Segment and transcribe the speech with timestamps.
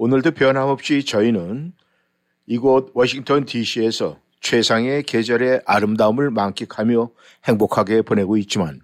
[0.00, 1.72] 오늘도 변함없이 저희는
[2.46, 7.10] 이곳 워싱턴 DC에서 최상의 계절의 아름다움을 만끽하며
[7.44, 8.80] 행복하게 보내고 있지만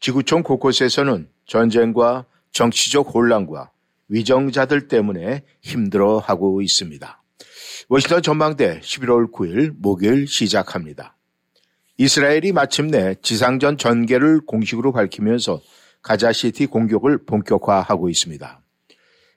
[0.00, 3.70] 지구촌 곳곳에서는 전쟁과 정치적 혼란과
[4.08, 7.22] 위정자들 때문에 힘들어하고 있습니다.
[7.90, 11.18] 워싱턴 전망대 11월 9일 목요일 시작합니다.
[11.98, 15.60] 이스라엘이 마침내 지상전 전개를 공식으로 밝히면서
[16.00, 18.62] 가자시티 공격을 본격화하고 있습니다.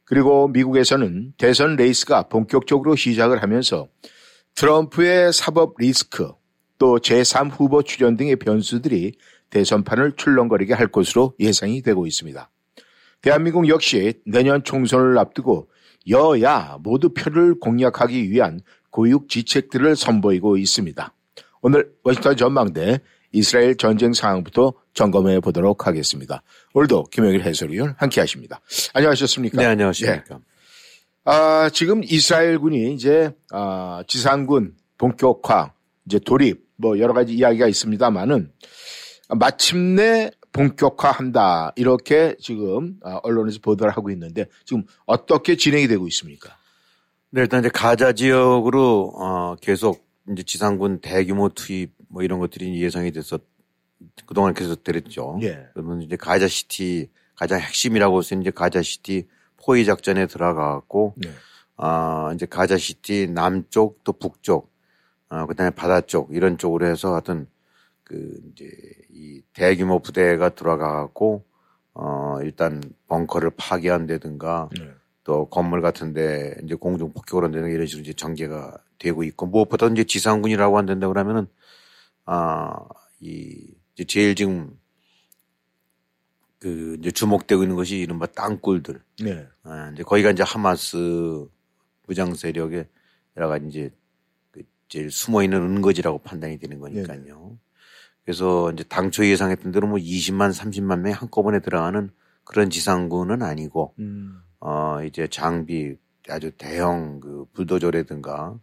[0.10, 3.88] 그리고 미국에서는 대선 레이스가 본격적으로 시작을 하면서
[4.56, 6.32] 트럼프의 사법 리스크
[6.80, 9.14] 또 제3 후보 출현 등의 변수들이
[9.52, 12.50] 대선판을 출렁거리게 할 것으로 예상이 되고 있습니다.
[13.22, 15.70] 대한민국 역시 내년 총선을 앞두고
[16.10, 21.14] 여야 모두 표를 공략하기 위한 고육지책들을 선보이고 있습니다.
[21.62, 23.02] 오늘 워싱턴 전망대
[23.32, 26.42] 이스라엘 전쟁 상황부터 점검해 보도록 하겠습니다.
[26.74, 28.60] 오늘도 김영일 해설위원 함께 하십니다.
[28.94, 29.58] 안녕하셨습니까?
[29.58, 30.36] 네, 안녕하십니까.
[30.38, 30.44] 네.
[31.26, 35.74] 아, 지금 이스라엘군이 이제, 아, 지상군 본격화,
[36.06, 38.52] 이제 돌입, 뭐 여러 가지 이야기가 있습니다만은
[39.38, 41.74] 마침내 본격화한다.
[41.76, 46.58] 이렇게 지금 아, 언론에서 보도를 하고 있는데 지금 어떻게 진행이 되고 있습니까?
[47.30, 53.12] 네, 일단 이제 가자 지역으로 어, 계속 이제 지상군 대규모 투입 뭐 이런 것들이 예상이
[53.12, 53.40] 돼서
[54.26, 55.40] 그동안 계속 되었죠.
[55.44, 55.68] 예.
[55.74, 61.30] 그러면 이제 가자 시티 가장 핵심이라고 있는 이제 가자 시티 포위 작전에 들어가고 네.
[61.78, 64.72] 아 이제 가자 시티 남쪽 또 북쪽
[65.30, 67.48] 아 그다음에 바다 쪽 이런 쪽으로 해서 하여튼
[68.04, 68.66] 그 이제
[69.12, 71.46] 이 대규모 부대가 들어가고
[71.94, 74.90] 어 일단 벙커를 파괴한다든가 네.
[75.24, 80.04] 또 건물 같은데 이제 공중 폭격을 한다든가 이런 식으로 이제 전개가 되고 있고 무엇보다 이제
[80.04, 81.48] 지상군이라고 한다고 그러면은
[82.32, 83.58] 아이
[83.96, 84.78] 이제 제일 지금
[86.60, 89.02] 그 이제 주목되고 있는 것이 이른바 땅굴들.
[89.24, 89.48] 네.
[89.64, 91.48] 아, 이제 거기가 이제 하마스
[92.06, 92.88] 무장 세력의
[93.38, 93.92] 여러 가지 이제
[94.52, 97.20] 그 제일 숨어 있는 은거지라고 판단이 되는 거니까요.
[97.24, 97.58] 네.
[98.24, 102.12] 그래서 이제 당초 예상했던 대로 뭐 20만 30만 명이 한꺼번에 들어가는
[102.44, 104.42] 그런 지상군은 아니고 음.
[104.60, 105.96] 어 이제 장비
[106.28, 108.60] 아주 대형 그 불도저라든가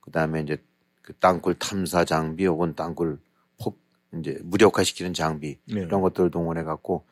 [0.00, 0.62] 그다음에 이제
[1.02, 3.18] 그 땅굴 탐사 장비 혹은 땅굴
[3.58, 3.80] 폭
[4.18, 5.80] 이제 무력화시키는 장비 네.
[5.80, 7.06] 이런 것들을 동원해 갖고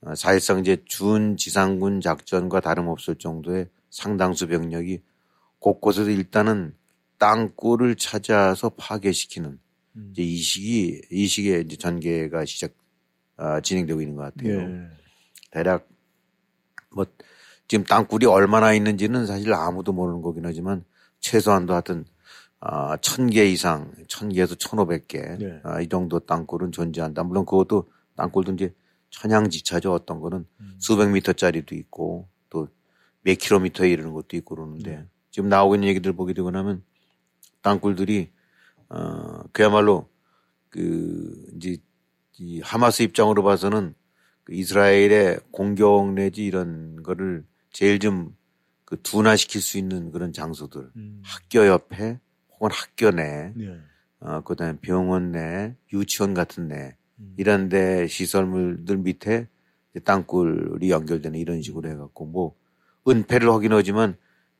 [0.00, 5.02] 어, 사실상 이제 준 지상군 작전과 다름없을 정도의 상당수 병력이
[5.58, 6.74] 곳곳에서 일단은
[7.18, 9.58] 땅굴을 찾아서 파괴시키는
[9.96, 10.08] 음.
[10.12, 12.72] 이제 이 시기 이 시기에 이제 전개가 시작
[13.36, 14.68] 아, 진행되고 있는 것 같아요.
[14.68, 14.88] 네.
[15.50, 15.88] 대략
[16.94, 17.04] 뭐
[17.66, 20.84] 지금 땅굴이 얼마나 있는지는 사실 아무도 모르는 거긴 하지만
[21.20, 22.04] 최소한도 하여튼
[22.66, 25.60] 아, 1000개 이상, 1000개에서 1500개, 네.
[25.64, 27.22] 아, 이 정도 땅굴은 존재한다.
[27.22, 28.74] 물론 그것도 땅굴도 이제
[29.10, 29.92] 천양지차죠.
[29.92, 30.74] 어떤 거는 음.
[30.78, 32.68] 수백 미터짜리도 있고 또
[33.22, 35.06] 몇 킬로미터에 이르는 것도 있고 그러는데 네.
[35.30, 36.84] 지금 나오고 있는 얘기들 보게 되고 나면
[37.62, 38.30] 땅굴들이
[38.90, 40.08] 어, 그야말로
[40.68, 41.78] 그 이제
[42.38, 43.94] 이 하마스 입장으로 봐서는
[44.44, 48.34] 그 이스라엘의 공격 내지 이런 거를 제일 좀
[48.84, 51.22] 그 둔화시킬 수 있는 그런 장소들 음.
[51.24, 52.20] 학교 옆에
[52.54, 53.78] 혹은 학교 내, 네.
[54.20, 57.34] 어, 그 다음에 병원 내, 유치원 같은 내, 음.
[57.36, 59.48] 이런 데 시설물들 밑에
[60.04, 62.56] 땅굴이 연결되는 이런 식으로 해갖고 뭐
[63.06, 64.16] 은폐를 하긴 하지만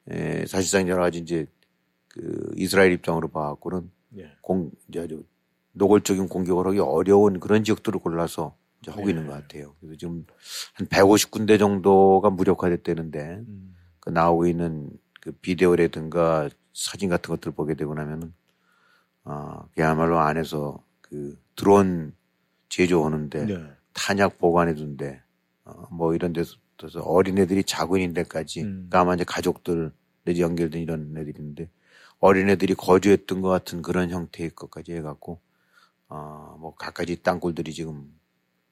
[0.08, 1.46] 에, 사실상 여러 가지 이제
[2.08, 4.30] 그 이스라엘 입장으로 봐갖고는 네.
[4.40, 5.24] 공, 이제 아주
[5.72, 9.10] 노골적인 공격을 하기 어려운 그런 지역들을 골라서 이제 하고 네.
[9.10, 9.74] 있는 것 같아요.
[9.80, 10.24] 그래서 지금
[10.74, 13.74] 한 150군데 정도가 무력화됐다는데 음.
[13.98, 14.90] 그 나오고 있는
[15.20, 18.34] 그 비디오라든가 사진 같은 것들 을 보게 되고 나면은
[19.22, 22.14] 아 그야말로 안에서 그 드론
[22.68, 23.70] 제조하는데 네.
[23.94, 25.22] 탄약 보관해 둔데
[25.64, 28.90] 어, 뭐 이런 데서 어린애들이 자고 있는 데까지 음.
[28.92, 29.92] 아마 이제 가족들
[30.24, 31.70] 내지 연결된 이런 애들인데
[32.18, 35.40] 어린애들이 거주했던 것 같은 그런 형태의 것까지 해갖고
[36.08, 38.12] 어뭐 갖가지 땅굴들이 지금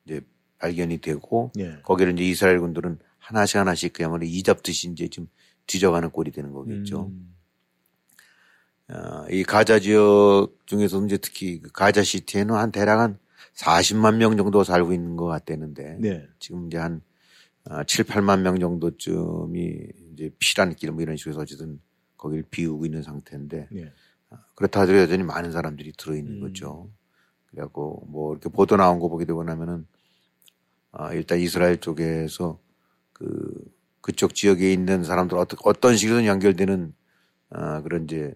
[0.04, 0.20] 이제
[0.58, 1.78] 발견이 되고 네.
[1.82, 5.28] 거기를 이제 이스라엘 군들은 하나씩 하나씩 그야말로 이잡듯이 이제 지금
[5.66, 7.06] 뒤져가는 꼴이 되는 거겠죠.
[7.06, 7.34] 음.
[8.92, 13.18] 어, 이 가자 지역 중에서 이제 특히 그 가자 시티에는 한 대략 한
[13.54, 16.28] 40만 명 정도 살고 있는 것 같다는데 네.
[16.38, 17.00] 지금 이제 한
[17.86, 19.78] 7, 어, 8만 명 정도쯤이
[20.12, 21.80] 이제 피라는 길뭐 이런 식으로 어쨌든
[22.18, 23.92] 거기를 비우고 있는 상태인데 네.
[24.54, 26.40] 그렇다 하더라도 여전히 많은 사람들이 들어있는 음.
[26.40, 26.90] 거죠.
[27.50, 29.86] 그래갖고 뭐 이렇게 보도 나온 거 보게 되고 나면은
[30.90, 32.58] 아, 일단 이스라엘 쪽에서
[33.12, 33.52] 그
[34.00, 36.94] 그쪽 지역에 있는 사람들 어떤 어떤 식으로든 연결되는
[37.50, 38.34] 아, 그런 이제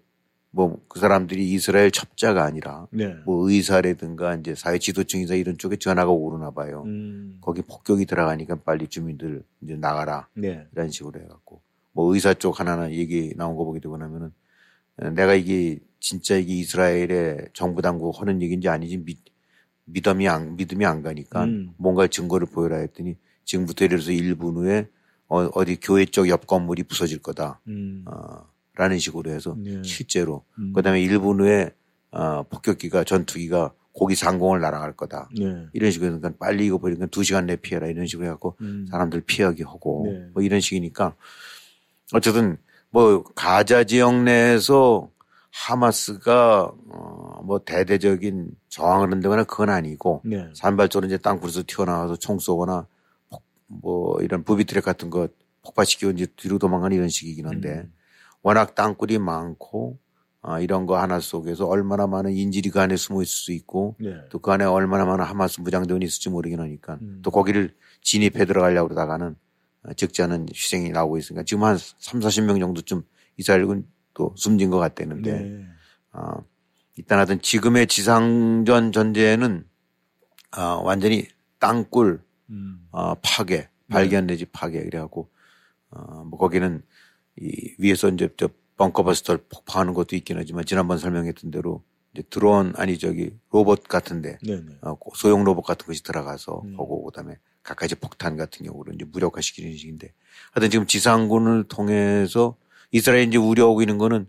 [0.51, 3.15] 뭐 그 사람들이 이스라엘 첩자가 아니라 네.
[3.27, 6.85] 뭐 의사라든가 이제 사회 지도층이사 이런 쪽에 전화가 오르나 봐요.
[6.87, 7.37] 음.
[7.43, 10.27] 거기 폭격이 들어가니까 빨리 주민들 이제 나가라.
[10.33, 10.67] 네.
[10.73, 11.61] 이런 식으로 해갖고
[11.93, 14.33] 뭐 의사 쪽 하나는 얘기 나온 거 보게 되고 나면은
[15.15, 19.19] 내가 이게 진짜 이게 이스라엘의 정부 당국 하는 얘기인지 아닌지 믿,
[19.85, 21.75] 믿음이 안, 믿음이 안 가니까 음.
[21.77, 24.89] 뭔가 증거를 보여라 했더니 지금부터 예를 들어서 1분 후에
[25.29, 27.61] 어, 디 교회 쪽 옆 건물이 부서질 거다.
[27.67, 28.03] 음.
[28.07, 29.83] 어, 라는 식으로 해서 네.
[29.83, 30.73] 실제로 음.
[30.75, 31.71] 그다음에 1분 후에
[32.13, 35.31] 어, 폭격기가 전투기가 고기 상공을 날아갈 거다.
[35.39, 35.67] 네.
[35.73, 38.87] 이런 식으로 그러니까 빨리 이거 보니까 2시간 내 피해라 이런 식으로 해갖고 음.
[38.91, 40.27] 사람들 피하게 하고 네.
[40.35, 41.15] 뭐 이런 식이니까
[42.13, 42.59] 어쨌든
[42.91, 45.11] 뭐 가자 지역 내에서
[45.51, 50.51] 하마스가 어뭐 대대적인 저항을 한다거나 그건 아니고 네.
[50.55, 52.87] 산발적으로 이제 땅굴에서 튀어나와서 총 쏘거나
[53.31, 55.29] 폭, 뭐 이런 부비트랙 같은 거
[55.63, 57.93] 폭파시키고 이제 뒤로 도망가는 이런 식이긴 한데 음.
[58.47, 59.99] 워낙 땅굴이 많고
[60.41, 64.15] 아, 이런 거 하나 속에서 얼마나 많은 인질이 그 안에 숨어 있을 수 있고 네.
[64.31, 67.23] 또그 안에 얼마나 많은 하마스 무장대원이 있을지 모르긴 하니까 음.
[67.25, 69.35] 또 거기를 진입해 들어가려고 그러다가는
[69.97, 73.03] 적지 않은 희생이 나오고 있으니까 지금 한 3, 40명 정도쯤
[73.37, 75.67] 이스라엘군 또 숨진 것 같다는데 네.
[76.13, 76.45] 어,
[76.95, 79.67] 일단 하여튼 지금의 지상전 전제는
[80.57, 81.27] 어, 완전히
[81.59, 82.87] 땅굴 음.
[82.93, 83.69] 어, 파괴 네.
[83.89, 85.33] 발견 내지 파괴 그래갖고
[85.91, 86.85] 어, 뭐 거기는
[87.41, 91.83] 이 위에서 이제 저 벙커버스터를 폭파하는 것도 있긴 하지만 지난번 설명했던 대로
[92.15, 94.77] 이제 드론 아니 저기 로봇 같은데 네, 네.
[94.83, 96.75] 어, 소형 로봇 같은 것이 들어가서 음.
[96.75, 100.13] 하고 그다음에 각가지 폭탄 같은 경우로 이제 무력화시키는 식인데
[100.53, 102.57] 하여튼 지금 지상군을 통해서
[102.93, 104.29] 이스라엘이 이제 우려하고 있는 거는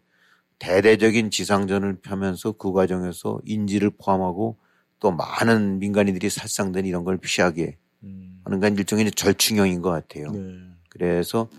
[0.60, 4.58] 대대적인 지상전을 펴면서 그 과정에서 인지를 포함하고
[5.00, 8.42] 또 많은 민간인들이 살상된 이런 걸 피하게 음.
[8.44, 10.32] 하는 건 일종의 절충형인 것 같아요.
[10.32, 10.58] 네.
[10.90, 11.50] 그래서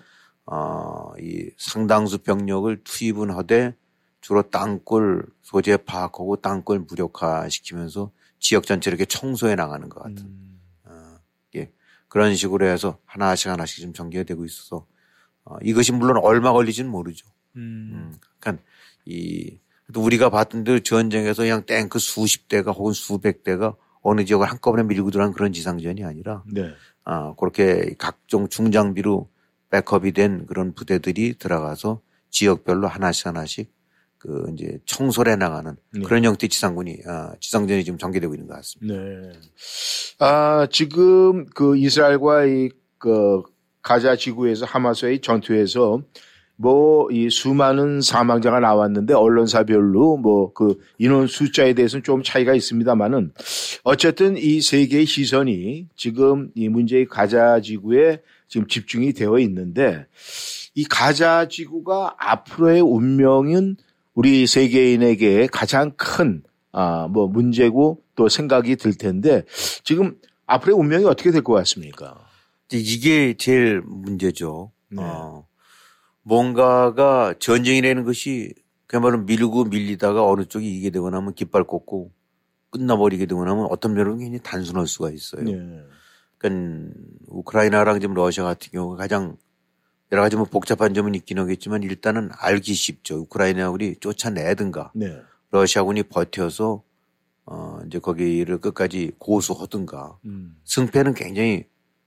[0.50, 3.74] 어, 이 상당수 병력을 투입은 하되
[4.22, 10.60] 주로 땅굴 소재 파악하고 땅굴 무력화시키면서 지역 전체를 이렇게 청소해 나가는 것 같은 음.
[10.84, 11.18] 어,
[11.56, 11.70] 예.
[12.08, 14.86] 그런 식으로 해서 하나씩 하나씩 좀 전개가 되고 있어서
[15.44, 17.28] 어, 이것이 물론 얼마 걸리지는 모르죠.
[17.56, 17.90] 음.
[17.92, 18.18] 음.
[18.40, 18.64] 그러니까
[19.04, 19.58] 이
[19.94, 25.10] 우리가 봤던 대로 전쟁에서 그냥 탱크 수십 대가 혹은 수백 대가 어느 지역을 한꺼번에 밀고
[25.10, 26.72] 들어간 그런 지상전이 아니라 네.
[27.04, 29.28] 아, 그렇게 각종 중장비로
[29.70, 32.00] 백업이 된 그런 부대들이 들어가서
[32.30, 33.72] 지역별로 하나씩 하나씩
[34.18, 36.00] 그 이제 청소를 해 나가는 네.
[36.02, 38.94] 그런 형태의 지상군이 아, 지상전이 지금 전개되고 있는 것 같습니다.
[38.94, 39.32] 네.
[40.18, 43.42] 아, 지금 그 이스라엘과 이그
[43.82, 46.02] 가자 지구에서 하마스의 전투에서
[46.56, 53.32] 뭐 이 수많은 사망자가 나왔는데 언론사별로 뭐 그 인원 숫자에 대해서는 좀 차이가 있습니다만은
[53.84, 60.06] 어쨌든 이 세계의 시선이 지금 이 문제의 가자 지구에 지금 집중이 되어 있는데
[60.74, 63.76] 이 가자 지구가 앞으로의 운명은
[64.14, 66.42] 우리 세계인에게 가장 큰
[66.72, 69.44] 아, 뭐 문제고 또 생각이 들 텐데
[69.84, 70.16] 지금
[70.46, 72.18] 앞으로의 운명이 어떻게 될 것 같습니까?
[72.72, 74.72] 이게 제일 문제죠.
[74.90, 75.02] 네.
[75.02, 75.46] 어,
[76.22, 78.52] 뭔가가 전쟁이라는 것이
[78.86, 82.10] 그야말로 밀고 밀리다가 어느 쪽이 이기게 되거나 하면 깃발 꽂고
[82.70, 85.42] 끝나버리게 되거나 하면 어떤 면으로는 굉장히 단순할 수가 있어요.
[85.44, 85.80] 네.
[86.38, 86.94] 그러니까
[87.26, 89.36] 우크라이나랑 지금 러시아 같은 경우가 가장
[90.12, 93.18] 여러 가지 뭐 복잡한 점은 있긴 하겠지만 일단은 알기 쉽죠.
[93.20, 95.20] 우크라이나군이 쫓아내든가 네.
[95.50, 96.82] 러시아군이 버텨서
[97.46, 100.56] 어 이제 거기를 끝까지 고수하든가 음.
[100.64, 101.64] 승패는 굉장히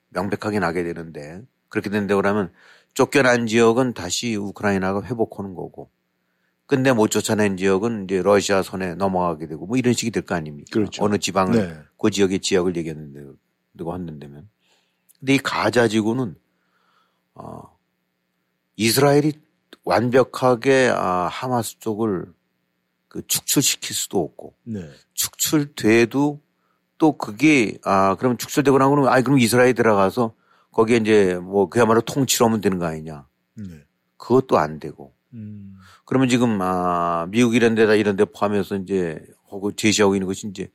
[0.09, 2.51] 명백하게 나게 되는데 그렇게 된다고 그러면
[2.93, 5.89] 쫓겨난 지역은 다시 우크라이나가 회복하는 거고
[6.65, 10.69] 근데 못 쫓아낸 지역은 이제 러시아 손에 넘어가게 되고 뭐 이런 식이 될 거 아닙니까?
[10.71, 11.03] 그렇죠.
[11.03, 11.77] 어느 지방을 네.
[12.01, 13.25] 그 지역의 지역을 얘기했는데
[13.73, 14.49] 누가 한다면
[15.19, 16.35] 근데 이 가자 지구는
[17.35, 17.77] 어
[18.75, 19.33] 이스라엘이
[19.83, 22.33] 완벽하게 아 하마스 쪽을
[23.07, 24.89] 그 축출시킬 수도 없고 네.
[25.13, 26.41] 축출돼도
[26.97, 30.35] 또 그게 아 그러면 축소되고 나면 아 그럼 이스라엘 들어가서
[30.71, 33.27] 거기에 이제 뭐 그야말로 통치로 하면 되는 거 아니냐.
[33.55, 33.65] 네.
[34.17, 35.13] 그것도 안 되고.
[35.33, 35.75] 음.
[36.05, 40.69] 그러면 지금 아 미국 이런 데다 이런 데 포함해서 이제 하고 제시하고 있는 것이 이제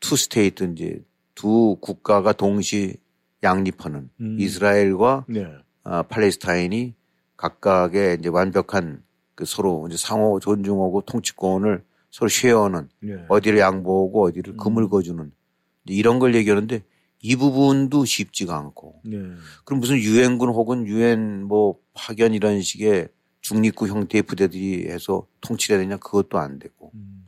[0.00, 1.02] two state 이제
[1.34, 2.96] 두 국가가 동시
[3.42, 4.36] 양립하는 음.
[4.38, 5.46] 이스라엘과 네.
[5.82, 6.94] 아, 팔레스타인이
[7.36, 9.02] 각각의 이제 완벽한
[9.34, 13.24] 그 서로 이제 상호 존중하고 통치권을 서로 share하는 네.
[13.28, 14.56] 어디를 양보하고 어디를 음.
[14.56, 15.32] 금을 그어주는
[15.86, 16.82] 이런 걸 얘기하는데
[17.20, 19.00] 이 부분도 쉽지가 않고.
[19.04, 19.16] 네.
[19.64, 23.08] 그럼 무슨 유엔군 혹은 유엔 뭐 파견 이런 식의
[23.40, 26.92] 중립국 형태의 부대들이 해서 통치해야 되냐 그것도 안 되고.
[26.94, 27.23] 음.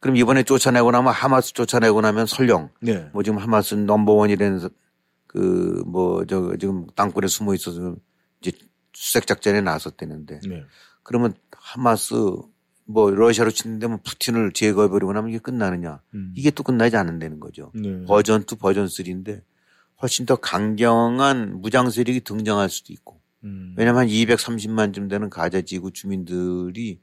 [0.00, 3.08] 그럼 이번에 쫓아내고 나면 하마스 쫓아내고 나면 설령 네.
[3.12, 4.68] 뭐 지금 하마스 넘버원이라는
[5.26, 7.94] 그 뭐 저 지금 땅굴에 숨어 있어서
[8.40, 8.52] 이제
[8.92, 10.64] 수색 작전에 나섰대는데 네.
[11.02, 12.14] 그러면 하마스
[12.86, 16.00] 뭐 러시아로 치는데 뭐 푸틴을 제거해 버리고 나면 이게 끝나느냐.
[16.14, 16.32] 음.
[16.36, 17.70] 이게 또 끝나지 않는다는 거죠.
[17.74, 18.04] 네.
[18.06, 19.42] 버전 2, 버전 3인데
[20.02, 23.20] 훨씬 더 강경한 무장 세력이 등장할 수도 있고.
[23.44, 23.74] 음.
[23.76, 27.00] 왜냐하면 230만쯤 되는 가자 지구 주민들이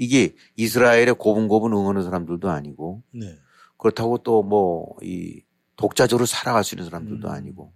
[0.00, 3.36] 이게 이스라엘의 고분고분 응원하는 사람들도 아니고 네.
[3.76, 5.42] 그렇다고 또 뭐 이
[5.76, 7.32] 독자적으로 살아갈 수 있는 사람들도 음.
[7.32, 7.72] 아니고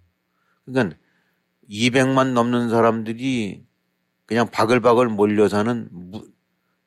[0.65, 0.95] 그러니까
[1.69, 3.65] 200만 넘는 사람들이
[4.25, 5.89] 그냥 바글바글 몰려 사는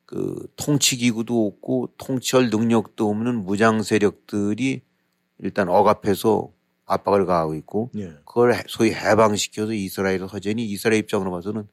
[0.05, 4.81] 그 통치 기구도 없고 통치할 능력도 없는 무장 세력들이
[5.39, 6.51] 일단 억압해서
[6.85, 8.15] 압박을 가하고 있고 예.
[8.25, 11.67] 그걸 소위 해방시켜서 이스라엘 허전히 이스라엘 입장으로 봐서는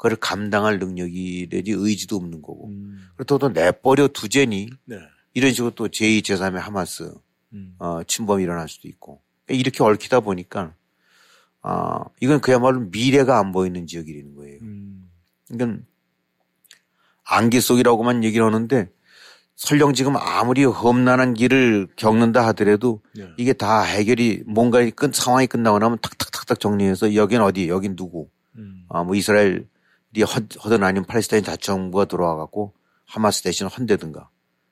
[0.00, 3.06] 그걸 감당할 능력이 내지 의지도 없는 거고 음.
[3.16, 4.96] 그렇다고 또 내버려 두제니 네.
[5.34, 7.12] 이런 식으로 또 제2, 제3의 하마스
[7.52, 7.74] 음.
[7.78, 10.74] 어, 침범이 일어날 수도 있고 이렇게 얽히다 보니까
[11.60, 14.58] 아 이건 그야말로 미래가 안 보이는 지역이라는 거예요.
[14.62, 15.10] 음.
[15.48, 15.82] 그러니까
[17.26, 18.90] 안개 속이라고만 얘기를 하는데
[19.56, 23.28] 설령 지금 아무리 험난한 길을 겪는다 하더라도 네.
[23.36, 28.86] 이게 다 해결이 뭔가 끝 상황이 끝나고 나면 탁탁탁탁 정리해서 여긴 어디 여긴 누구 음.
[28.88, 29.68] 아뭐 이스라엘
[30.16, 32.74] 이 허든 아니면 팔레스타인 자치정부가 들어와 갖고
[33.06, 34.28] 하마스 대신 헌대든가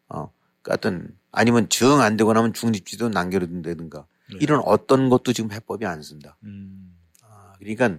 [0.09, 0.31] 어
[0.63, 4.39] 같은 아니면 정 안 되고 나면 중립지도 남겨둔다든가 네.
[4.41, 6.37] 이런 어떤 것도 지금 해법이 안 쓴다.
[6.45, 6.97] 음.
[7.23, 7.99] 아, 그러니까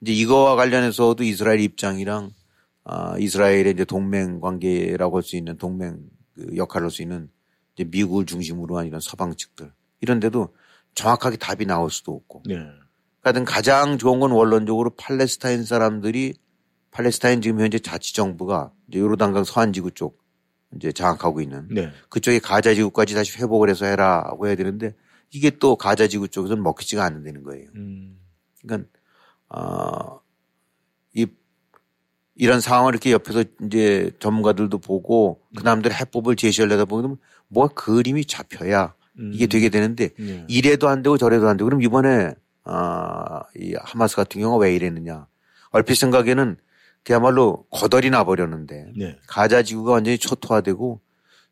[0.00, 2.30] 이제 이거와 관련해서도 이스라엘 입장이랑
[2.84, 6.00] 아, 이스라엘의 이제 동맹 관계라고 할 수 있는 동맹
[6.34, 7.30] 그 역할을 할 수 있는
[7.74, 10.54] 이제 미국을 중심으로 한 이런 서방 측들 이런 데도
[10.94, 12.42] 정확하게 답이 나올 수도 없고.
[12.46, 12.56] 네.
[13.22, 16.34] 하여튼 가장 좋은 건 원론적으로 팔레스타인 사람들이
[16.90, 20.20] 팔레스타인 지금 현재 자치 정부가 이제 요르단강 서안 지구 쪽
[20.76, 21.90] 이제 장악하고 있는 네.
[22.08, 24.94] 그쪽에 가자 지구까지 다시 회복을 해서 해라고 해야 되는데
[25.30, 27.68] 이게 또 가자 지구 쪽에서는 먹히지가 않는다는 거예요.
[27.76, 28.18] 음.
[28.62, 28.88] 그러니까
[29.48, 30.20] 어,
[31.14, 31.26] 이
[32.34, 37.18] 이런 상황을 이렇게 옆에서 이제 전문가들도 보고 그 사람들 해법을 제시하려다 보면
[37.48, 39.30] 뭐가 그림이 잡혀야 음.
[39.34, 40.46] 이게 되게 되는데 네.
[40.48, 45.26] 이래도 안 되고 저래도 안 되고 그럼 이번에 아, 이 하마스 같은 경우가 왜 이랬느냐.
[45.70, 46.56] 얼핏 생각에는
[47.04, 49.18] 그야말로 거덜이 나버렸는데 네.
[49.26, 51.00] 가자 지구가 완전히 초토화되고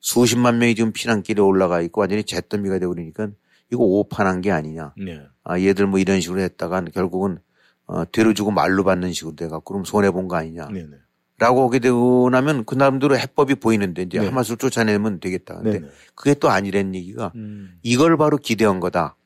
[0.01, 3.29] 수십만 명이 지금 피난길에 올라가 있고 완전히 잿더미가 되고 그러니까
[3.71, 4.95] 이거 오판한 게 아니냐.
[4.97, 5.21] 네.
[5.45, 7.39] 아, 얘들 뭐 이런 식으로 했다가 결국은
[7.87, 10.69] 어, 뒤로 주고 말로 받는 식으로 돼갖고 그럼 손해본 거 아니냐.
[10.69, 10.97] 네네.
[11.39, 14.27] 라고 하게 되고 나면 그 나름대로 해법이 보이는데 이제 네.
[14.27, 15.57] 하마스를 쫓아내면 되겠다.
[15.57, 15.93] 근데 네네.
[16.15, 17.79] 그게 또 아니란 얘기가 음.
[17.83, 19.17] 이걸 바로 기대한 거다.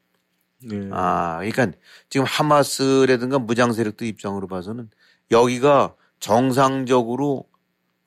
[0.64, 0.88] 네.
[0.92, 1.76] 아, 그러니까
[2.08, 4.90] 지금 하마스라든가 무장 세력들 입장으로 봐서는
[5.30, 7.44] 여기가 정상적으로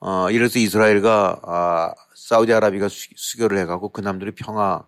[0.00, 4.86] 어, 이래서 이스라엘과 아, 사우디아라비가 수교를 해가고 그 남들의 평화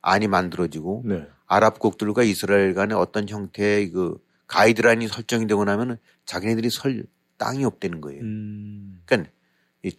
[0.00, 1.26] 안이 만들어지고 네.
[1.46, 7.04] 아랍국들과 이스라엘 간의 어떤 형태의 그 가이드라인이 설정이 되고 나면 은 자기네들이 설
[7.36, 8.22] 땅이 없다는 거예요.
[8.22, 9.02] 음.
[9.04, 9.30] 그러니까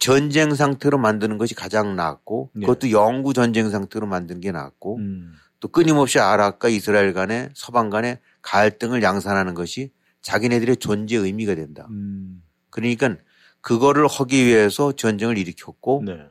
[0.00, 2.66] 전쟁 상태로 만드는 것이 가장 낫고 네.
[2.66, 5.34] 그것도 영구 전쟁 상태로 만드는 게 낫고 음.
[5.60, 11.86] 또 끊임없이 아랍과 이스라엘 간의 서방 간의 갈등을 양산하는 것이 자기네들의 존재 의미가 된다.
[11.90, 12.41] 음.
[12.72, 13.16] 그러니까
[13.60, 16.26] 그거를 하기 위해서 전쟁을 일으켰고 네.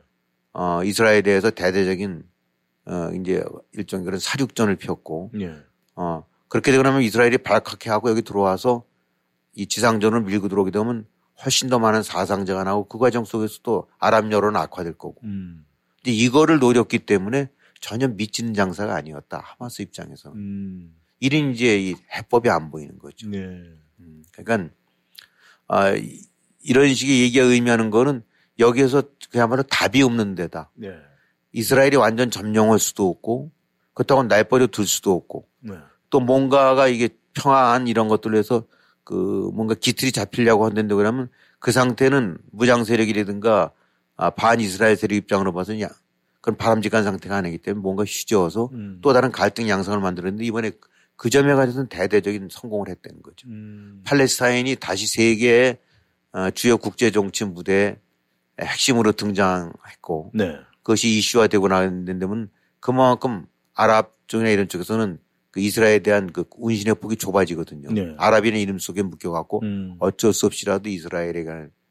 [0.52, 2.24] 어, 이스라엘에 대해서 대대적인
[2.84, 5.56] 어, 이제 일종의 그런 사륙전을 폈고 네.
[5.94, 8.84] 어, 그렇게 되고 나면 이스라엘이 발칵해 하고 여기 들어와서
[9.54, 11.06] 이 지상전을 밀고 들어오게 되면
[11.44, 15.20] 훨씬 더 많은 사상자가 나오고 그 과정 속에서도 아랍 여론은 악화될 거고.
[15.24, 15.64] 음.
[15.96, 17.48] 근데 이거를 노렸기 때문에
[17.80, 19.42] 전혀 미치는 장사가 아니었다.
[19.44, 20.32] 하마스 입장에서.
[20.32, 20.94] 음.
[21.20, 23.28] 이런 이제 이 해법이 안 보이는 거죠.
[23.28, 23.38] 네.
[24.00, 24.24] 음.
[24.32, 24.74] 그러니까
[25.68, 26.20] 아, 이
[26.70, 28.22] 런 식의 얘기가 의미하는 거는
[28.58, 30.70] 여기에서 그야말로 답이 없는 데다.
[30.74, 30.90] 네.
[31.52, 33.50] 이스라엘이 완전 점령할 수도 없고
[33.94, 35.74] 그렇다고 날버려 둘 수도 없고 네.
[36.10, 38.64] 또 뭔가가 이게 평화한 이런 것들로 해서
[39.04, 41.28] 그 뭔가 기틀이 잡히려고 한다는데 그러면
[41.58, 43.72] 그 상태는 무장 세력이라든가
[44.16, 45.88] 아, 반 이스라엘 세력 입장으로 봐서는 야,
[46.40, 48.98] 그건 바람직한 상태가 아니기 때문에 뭔가 휘저어서 음.
[49.02, 50.72] 또 다른 갈등 양상을 만들었는데 이번에
[51.16, 53.48] 그 점에 관해서는 대대적인 성공을 했다는 거죠.
[53.48, 54.02] 음.
[54.04, 55.76] 팔레스타인이 다시 세계의 어,
[56.54, 57.98] 주요 국제 정치 무대의
[58.60, 60.56] 핵심으로 등장했고 네.
[60.78, 65.18] 그것이 이슈화되고 나는 데면 그만큼 아랍 쪽이나 이런 쪽에서는
[65.50, 67.92] 그 이스라엘에 대한 그 운신의 폭이 좁아지거든요.
[67.92, 68.14] 네.
[68.18, 69.96] 아랍인의 이름 속에 묶여갖고 음.
[69.98, 71.44] 어쩔 수 없이라도 이스라엘에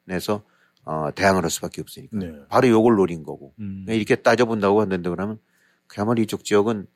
[0.07, 0.43] 관해서
[0.83, 2.17] 어, 대항을 할 수밖에 없으니까.
[2.17, 2.31] 네.
[2.49, 3.53] 바로 요걸 노린 거고.
[3.59, 3.85] 음.
[3.87, 5.37] 이렇게 따져본다고 한다는데 그러면
[5.85, 6.87] 그야말로 이쪽 지역은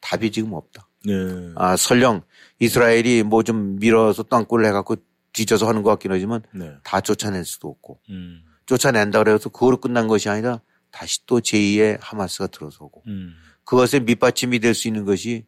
[0.00, 0.88] 답이 지금 없다.
[1.06, 1.12] 네.
[1.54, 2.22] 아, 설령
[2.58, 4.96] 이스라엘이 뭐 좀 밀어서 땅굴을 해갖고
[5.38, 6.72] 뒤져서 하는 것 같긴 하지만 네.
[6.82, 8.42] 다 쫓아낼 수도 없고 음.
[8.66, 13.34] 쫓아낸다 그래서 그거로 끝난 것이 아니라 다시 또 제2의 하마스가 들어서고 음.
[13.64, 15.44] 그것에 밑받침이 될 수 있는 것이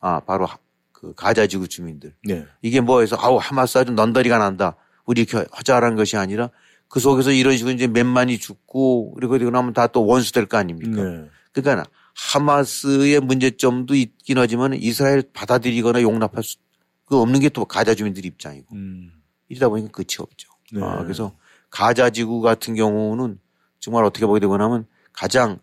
[0.00, 0.46] 아 바로
[0.92, 2.44] 그 가자 지구 주민들 네.
[2.62, 4.76] 이게 뭐해서 아우 하마스 아주 넌더리가 난다
[5.06, 6.50] 우리 이렇게 하자라는 것이 아니라
[6.88, 10.58] 그 속에서 이런 식으로 이제 몇만이 죽고 그리고 그러고 나면 다 또 원수 될 거
[10.58, 11.02] 아닙니까?
[11.02, 11.28] 네.
[11.52, 16.56] 그러니까 하마스의 문제점도 있긴 하지만 이스라엘 받아들이거나 용납할 수
[17.06, 19.12] 그 없는 게 또 가자 주민들 입장이고 음.
[19.48, 20.48] 이러다 보니까 끝이 없죠.
[20.72, 20.82] 네.
[20.82, 21.36] 아, 그래서
[21.70, 23.38] 가자 지구 같은 경우는
[23.80, 25.58] 정말 어떻게 보게 되거나 하면 가장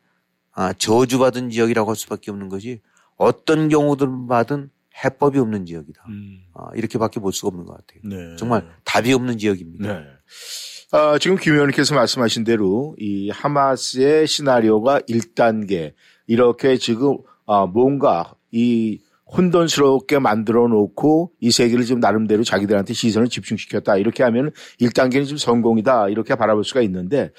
[0.54, 2.82] 아, 저주받은 지역이라고 할 수밖에 없는 것이
[3.16, 4.70] 어떤 경우든 받은
[5.04, 6.04] 해법이 없는 지역이다.
[6.10, 6.44] 음.
[6.54, 8.02] 아, 이렇게밖에 볼 수가 없는 것 같아요.
[8.04, 8.36] 네.
[8.36, 9.88] 정말 답이 없는 지역입니다.
[10.00, 10.06] 네.
[10.92, 15.94] 아, 지금 김 의원님께서 말씀하신 대로 이 하마스의 시나리오가 1단계
[16.28, 19.00] 이렇게 지금 아, 뭔가 이
[19.36, 23.98] 혼돈스럽게 만들어 놓고 이 세계를 좀 나름대로 자기들한테 시선을 집중시켰다.
[23.98, 26.10] 이렇게 하면 1단계는 좀 성공이다.
[26.10, 27.32] 이렇게 바라볼 수가 있는데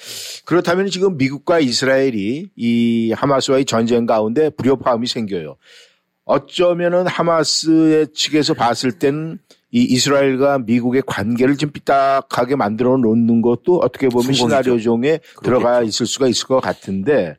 [0.44, 5.56] 그렇다면 지금 미국과 이스라엘이 이 하마스와의 전쟁 가운데 불협화음이 생겨요.
[6.24, 9.38] 어쩌면은 하마스의 측에서 봤을 때는
[9.74, 16.04] 이 이스라엘과 미국의 관계를 좀 삐딱하게 만들어 놓는 것도 어떻게 보면 시나리오 중에 들어가 있을
[16.04, 17.36] 수가 있을 것 같은데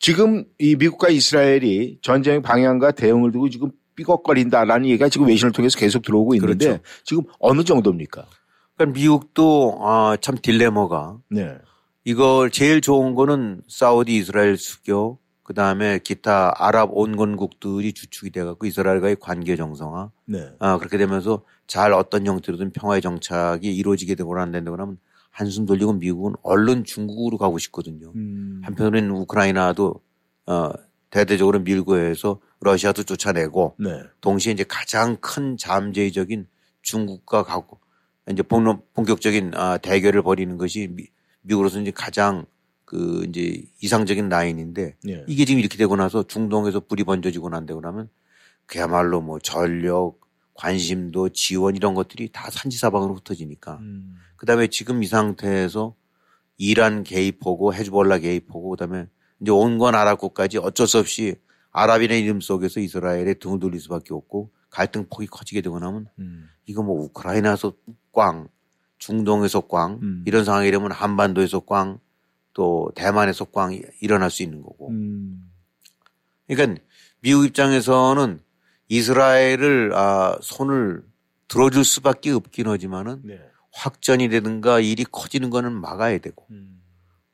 [0.00, 6.02] 지금 이 미국과 이스라엘이 전쟁 방향과 대응을 두고 지금 삐걱거린다라는 얘기가 지금 외신을 통해서 계속
[6.02, 6.82] 들어오고 있는데 그렇죠.
[7.04, 8.26] 지금 어느 정도입니까?
[8.76, 11.58] 그러니까 미국도 아, 참 딜레마가 네.
[12.04, 19.16] 이걸 제일 좋은 거는 사우디 이스라엘 수교 그 다음에 기타 아랍 온건국들이 주축이 돼갖고 이스라엘과의
[19.18, 20.10] 관계 정상화.
[20.26, 20.48] 네.
[20.60, 24.98] 아, 그렇게 되면서 잘 어떤 형태로든 평화의 정착이 이루어지게 되거나 안 된다고 하면
[25.30, 28.12] 한숨 돌리고 미국은 얼른 중국으로 가고 싶거든요.
[28.14, 28.60] 음.
[28.64, 30.00] 한편으로는 우크라이나도
[30.46, 30.70] 어,
[31.10, 34.02] 대대적으로 밀고 해서 러시아도 쫓아내고 네.
[34.20, 36.46] 동시에 이제 가장 큰 잠재적인
[36.82, 37.80] 중국과 가고
[38.30, 41.06] 이제 본격적인 아, 대결을 벌이는 것이 미,
[41.42, 42.46] 미국으로서 이제 가장
[42.84, 45.24] 그 이제 이상적인 라인인데 예.
[45.26, 48.08] 이게 지금 이렇게 되고 나서 중동에서 불이 번져지고 난다고 하면
[48.66, 50.20] 그야말로 뭐 전력,
[50.54, 54.16] 관심도 지원 이런 것들이 다 산지사방으로 흩어지니까 음.
[54.36, 55.94] 그다음에 지금 이 상태에서
[56.58, 59.06] 이란 개입하고 헤즈볼라 개입하고 그다음에
[59.40, 61.36] 이제 온건 아랍국까지 어쩔 수 없이
[61.72, 66.48] 아랍인의 이름 속에서 이스라엘에 등을 돌릴 수밖에 없고 갈등 폭이 커지게 되고 나면 음.
[66.66, 67.72] 이거 뭐 우크라이나에서
[68.12, 68.48] 꽝,
[68.98, 70.24] 중동에서 꽝 음.
[70.26, 71.98] 이런 상황이 되면 한반도에서 꽝
[72.52, 74.90] 또 대만에서 꽝 일어날 수 있는 거고.
[74.90, 75.50] 음.
[76.46, 76.82] 그러니까
[77.20, 78.40] 미국 입장에서는
[78.88, 81.04] 이스라엘을 아, 손을
[81.48, 83.40] 들어줄 수밖에 없긴 하지만은 네.
[83.72, 86.46] 확전이 되든가 일이 커지는 거는 막아야 되고.
[86.50, 86.79] 음.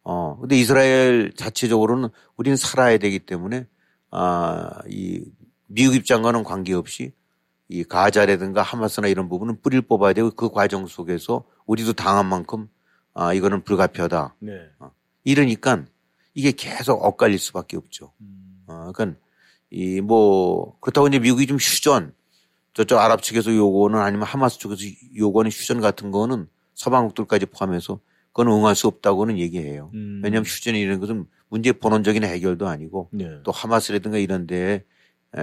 [0.09, 3.67] 어, 근데 이스라엘 자체적으로는 우리는 살아야 되기 때문에
[4.13, 5.25] 아, 이
[5.67, 7.13] 미국 입장과는 관계없이
[7.69, 12.69] 이 가자라든가 하마스나 이런 부분은 뿌리를 뽑아야 되고 그 과정 속에서 우리도 당한 만큼
[13.15, 14.37] 아, 이거는 불가피하다.
[14.39, 14.53] 네.
[14.79, 14.93] 어.
[15.25, 15.85] 이러니까
[16.35, 18.13] 이게 계속 엇갈릴 수밖에 없죠.
[18.21, 18.63] 음.
[18.69, 19.19] 어, 그러니까
[19.71, 22.15] 이 뭐 그렇다고 이제 미국이 좀 휴전
[22.75, 24.83] 저쪽 아랍 측에서 요구는 아니면 하마스 쪽에서
[25.17, 27.99] 요구하는 휴전 같은 거는 서방국들까지 포함해서
[28.37, 29.91] 그건 응할 수 없다고는 얘기해요.
[29.95, 30.21] 음.
[30.23, 33.31] 왜냐하면 휴전이 이런 것은 문제 본원적인 해결도 아니고 네.
[33.45, 34.85] 또 하마스라든가 이런 데에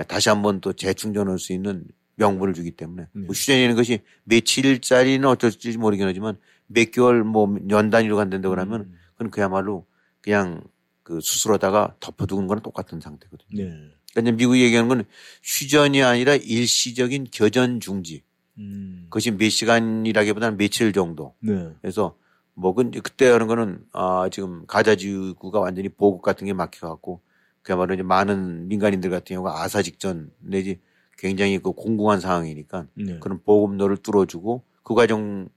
[0.08, 1.86] 다시 한번 또 재충전할 수 있는
[2.18, 3.22] 명분을 주기 때문에 네.
[3.22, 8.94] 뭐 휴전이라는 것이 며칠짜리는 어쩔지 모르긴 하지만 몇 개월 뭐 연 단위로 간다고 그러면 음.
[9.14, 9.88] 그건 그야말로
[10.22, 10.62] 그냥
[11.02, 13.64] 그 수술하다가 덮어두는 거랑 똑같은 상태거든요.
[13.64, 13.74] 네.
[14.12, 15.04] 그러니까 미국이 얘기하는 건
[15.42, 18.22] 휴전이 아니라 일시적인 겨전 중지.
[18.60, 19.06] 음.
[19.06, 21.34] 그것이 몇 시간이라기보다는 며칠 정도.
[21.40, 21.72] 네.
[21.82, 22.16] 그래서
[22.56, 27.22] 뭐 그때 하는 거는 아 지금 가자 지구가 완전히 보급 같은 게 막혀갖고
[27.62, 30.80] 그야말로 이제 많은 민간인들 같은 경우가 아사 직전 내지
[31.18, 33.20] 굉장히 그 공공한 상황이니까 네.
[33.20, 35.48] 그런 보급로를 뚫어주고 그 과정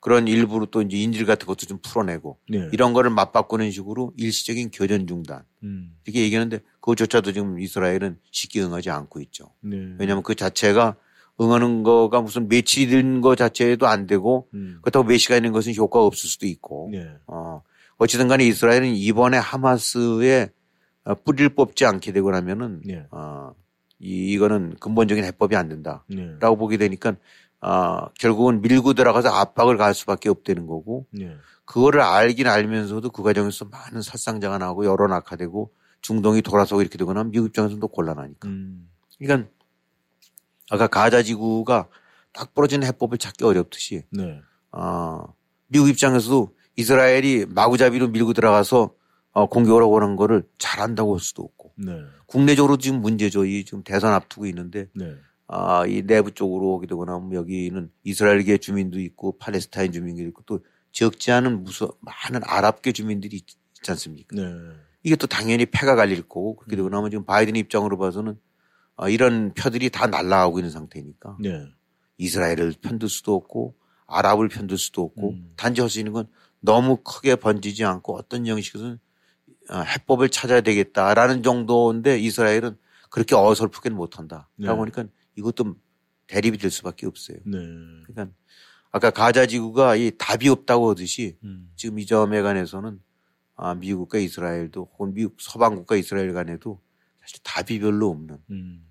[0.00, 2.68] 그런 일부로 또 이제 인질 같은 것도 좀 풀어내고 네.
[2.72, 5.96] 이런 거를 맞바꾸는 식으로 일시적인 교전 중단 음.
[6.04, 9.50] 이렇게 얘기하는데 그것조차도 지금 이스라엘은 쉽게 응하지 않고 있죠.
[9.60, 9.96] 네.
[9.98, 10.96] 왜냐하면 그 자체가
[11.40, 14.78] 응하는 거가 무슨 며칠 된거 자체도 안 되고 음.
[14.82, 17.06] 그렇다고 몇 시간 있는 것은 효과가 없을 수도 있고 네.
[17.26, 17.62] 어.
[17.98, 20.50] 어찌든 간에 이스라엘은 이번에 하마스에
[21.04, 23.06] 어, 뿌리를 뽑지 않게 되고 나면은 네.
[23.10, 23.52] 어,
[23.98, 26.38] 이, 이거는 근본적인 해법이 안 된다라고 네.
[26.40, 27.16] 보게 되니까
[27.60, 31.34] 아, 결국은 밀고 들어가서 압박을 가할 수밖에 없다는 거고 네.
[31.64, 37.46] 그거를 알긴 알면서도 그 과정에서 많은 살상자가 나오고 여론 악화되고 중동이 돌아서고 이렇게 되거나 미국
[37.46, 38.48] 입장에서는 또 곤란하니까.
[38.48, 38.88] 음.
[39.18, 39.48] 그러니까
[40.70, 41.88] 아까 가자 지구가
[42.32, 44.40] 딱 부러지는 해법을 찾기 어렵듯이 네.
[44.72, 45.24] 아,
[45.68, 48.94] 미국 입장에서도 이스라엘이 마구잡이로 밀고 들어가서
[49.32, 51.92] 어, 공격을 하고 하는 거를 잘한다고 할 수도 없고 네.
[52.26, 53.44] 국내적으로 지금 문제죠.
[53.44, 55.14] 이 지금 대선 앞두고 있는데 네.
[55.48, 60.60] 아, 이 내부 쪽으로 오게 되거나 하면 여기는 이스라엘계 주민도 있고 팔레스타인 주민도 있고 또
[60.92, 64.34] 적지 않은 무서 많은 아랍계 주민들이 있, 지 않습니까?
[64.34, 64.42] 네.
[65.02, 68.38] 이게 또 당연히 패가 갈릴 거고 그렇게 되고 나면 지금 바이든 입장으로 봐서는
[68.96, 71.66] 아, 이런 표들이 다 날라가고 있는 상태니까 네.
[72.18, 75.52] 이스라엘을 편들 수도 없고 아랍을 편들 수도 없고 음.
[75.56, 76.26] 단지 할 수 있는 건
[76.60, 78.98] 너무 크게 번지지 않고 어떤 형식으로든
[79.70, 82.76] 어, 해법을 찾아야 되겠다라는 정도인데 이스라엘은
[83.10, 84.48] 그렇게 어설프게는 못한다.
[84.56, 84.64] 네.
[84.64, 85.04] 그러다 보니까
[85.36, 85.76] 이것도
[86.26, 87.38] 대립이 될 수밖에 없어요.
[87.44, 87.58] 네.
[88.06, 88.34] 그러니까
[88.90, 91.70] 아까 가자 지구가 이 답이 없다고 하듯이 음.
[91.76, 93.00] 지금 이 점에 관해서는
[93.54, 96.80] 아, 미국과 이스라엘도 혹은 미국 서방국과 이스라엘 간에도
[97.20, 98.38] 사실 답이 별로 없는.
[98.50, 98.85] 음.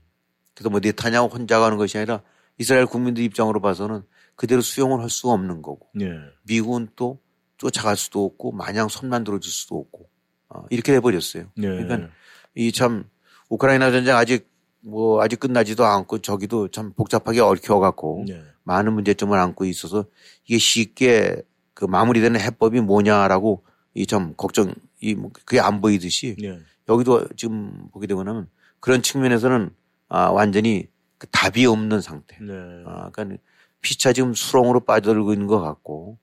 [0.55, 2.21] 그래서 뭐 네타냐후 혼자 가는 것이 아니라
[2.57, 4.03] 이스라엘 국민들 입장으로 봐서는
[4.35, 5.87] 그대로 수용을 할 수가 없는 거고.
[5.93, 6.09] 네.
[6.43, 7.19] 미국은 또
[7.57, 10.09] 쫓아갈 수도 없고 마냥 손만 들어줄 수도 없고.
[10.49, 11.45] 어, 이렇게 돼버렸어요.
[11.57, 11.67] 네.
[11.67, 12.09] 그러니까
[12.55, 13.03] 이 참
[13.49, 14.49] 우크라이나 전쟁 아직
[14.81, 18.41] 뭐 아직 끝나지도 않고 저기도 참 복잡하게 얽혀갖고 네.
[18.63, 20.05] 많은 문제점을 안고 있어서
[20.45, 21.41] 이게 쉽게
[21.73, 23.63] 그 마무리되는 해법이 뭐냐라고
[23.93, 26.59] 이 참 걱정 이뭐 그게 안 보이듯이 네.
[26.87, 28.47] 여기도 지금 보게 되고 나면
[28.79, 29.71] 그런 측면에서는
[30.15, 32.37] 아 완전히 그 답이 없는 상태.
[32.39, 32.53] 네.
[32.85, 33.43] 아 그러니까
[33.81, 36.17] 피차 지금 수렁으로 빠져들고 있는 것 같고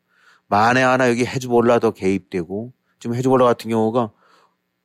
[0.48, 4.10] 만에 하나 여기 해주볼라도 개입되고 지금 해주볼라 같은 경우가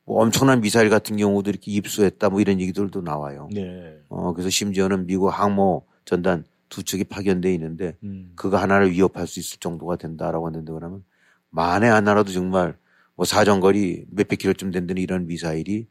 [0.04, 3.48] 뭐 엄청난 미사일 같은 경우도 이렇게 입수했다 뭐 이런 얘기들도 나와요.
[3.50, 3.98] 네.
[4.10, 8.32] 어, 그래서 심지어는 미국 항모 전단 두 척이 파견돼 있는데 음.
[8.36, 11.02] 그거 하나를 위협할 수 있을 정도가 된다라고 하는데 그러면
[11.48, 12.76] 만에 하나라도 정말
[13.14, 15.88] 뭐 사정거리 몇백 킬로쯤 된다는 이런 미사일이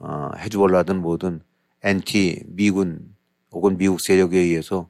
[0.00, 1.40] 어, 해주볼라든 뭐든
[1.82, 3.14] 엔티 미군
[3.50, 4.88] 혹은 미국 세력에 의해서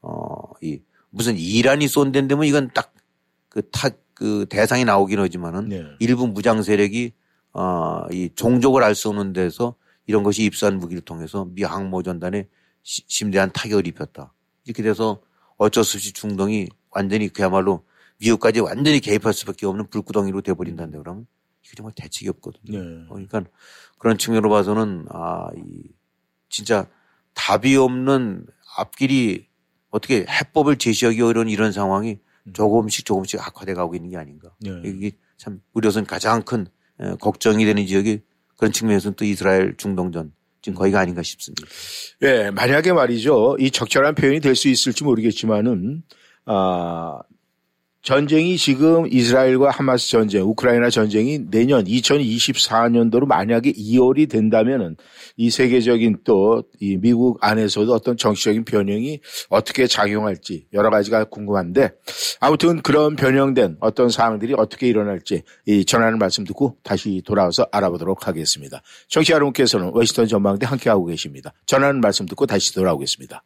[0.00, 5.82] 어, 이 무슨 이란이 쏜다면 이건 딱그 탁그 그 대상이 나오긴 하지만은 네.
[5.98, 7.12] 일부 무장 세력이
[7.54, 9.74] 어, 이 종족을 알 수 없는 데서
[10.06, 12.46] 이런 것이 입수한 무기를 통해서 미 항모 전단에
[12.82, 14.32] 시, 심대한 타격을 입혔다.
[14.64, 15.20] 이렇게 돼서
[15.56, 17.84] 어쩔 수 없이 중동이 완전히 그야말로
[18.18, 21.26] 미국까지 완전히 개입할 수밖에 없는 불구덩이로 돼버린다는데 그러면
[21.64, 22.78] 이게 정말 대책이 없거든요.
[22.78, 23.04] 네.
[23.08, 23.42] 그러니까
[23.98, 25.88] 그런 측면으로 봐서는 아, 이
[26.52, 26.86] 진짜
[27.34, 29.46] 답이 없는 앞길이
[29.90, 32.52] 어떻게 해법을 제시하기 어려운 이런 상황이 음.
[32.52, 34.50] 조금씩 조금씩 악화돼 가고 있는 게 아닌가.
[34.60, 34.70] 네.
[34.84, 36.66] 이게 참 우려선 가장 큰
[37.20, 38.20] 걱정이 되는 지역이
[38.56, 41.66] 그런 측면에서는 또 이스라엘 중동전 지금 거기가 아닌가 싶습니다.
[42.22, 43.56] 예, 만약에 말이죠.
[43.58, 46.02] 이 적절한 표현이 될 수 있을지 모르겠지만은
[46.44, 47.18] 아
[48.02, 54.96] 전쟁이 지금 이스라엘과 하마스 전쟁, 우크라이나 전쟁이 내년 2024년도로 만약에 2월이 된다면은
[55.36, 61.92] 이 세계적인 또 이 미국 안에서도 어떤 정치적인 변형이 어떻게 작용할지 여러 가지가 궁금한데
[62.40, 68.82] 아무튼 그런 변형된 어떤 사항들이 어떻게 일어날지 이 전하는 말씀 듣고 다시 돌아와서 알아보도록 하겠습니다.
[69.08, 71.52] 청취자 여러분께서는 워싱턴 전망대 함께하고 계십니다.
[71.66, 73.44] 전하는 말씀 듣고 다시 돌아오겠습니다.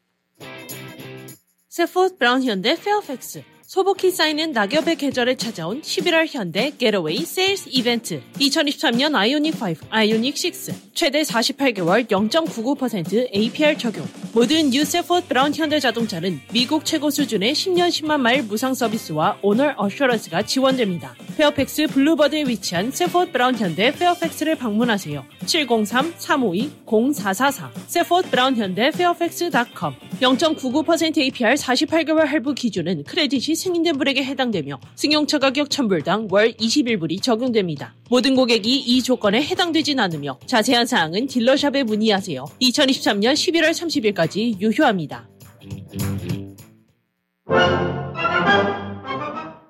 [1.69, 9.17] Safford Brown 현대 페어팩스 소복히 쌓이는 낙엽의 계절에 찾아온 11월 현대 getaway sales event 2023년
[9.17, 14.07] 아이오닉 5, 아이오닉 6 최대 48개월 0.99% APR 적용.
[14.33, 19.75] 모든 new Safford Brown 현대 자동차는 미국 최고 수준의 10년 10만 마일 무상 서비스와 owner
[19.77, 21.17] assurance가 지원됩니다.
[21.37, 25.23] Fairfax Boulevard에 위치한 Safford Brown 현대 페어팩스를 방문하세요.
[25.45, 35.39] 703-352-0444 세포트 브라운 현대 페어팩스.com 0.99% APR 48개월 할부 기준은 credit이 승인된 분에게 해당되며 승용차
[35.39, 37.95] 가격 1000불당 월 21불이 적용됩니다.
[38.09, 42.47] 모든 고객이 이 조건에 해당되진 않으며 자세한 사항은 dealer shop에 문의하세요.
[42.63, 45.29] 2023년 11월 30일까지 유효합니다.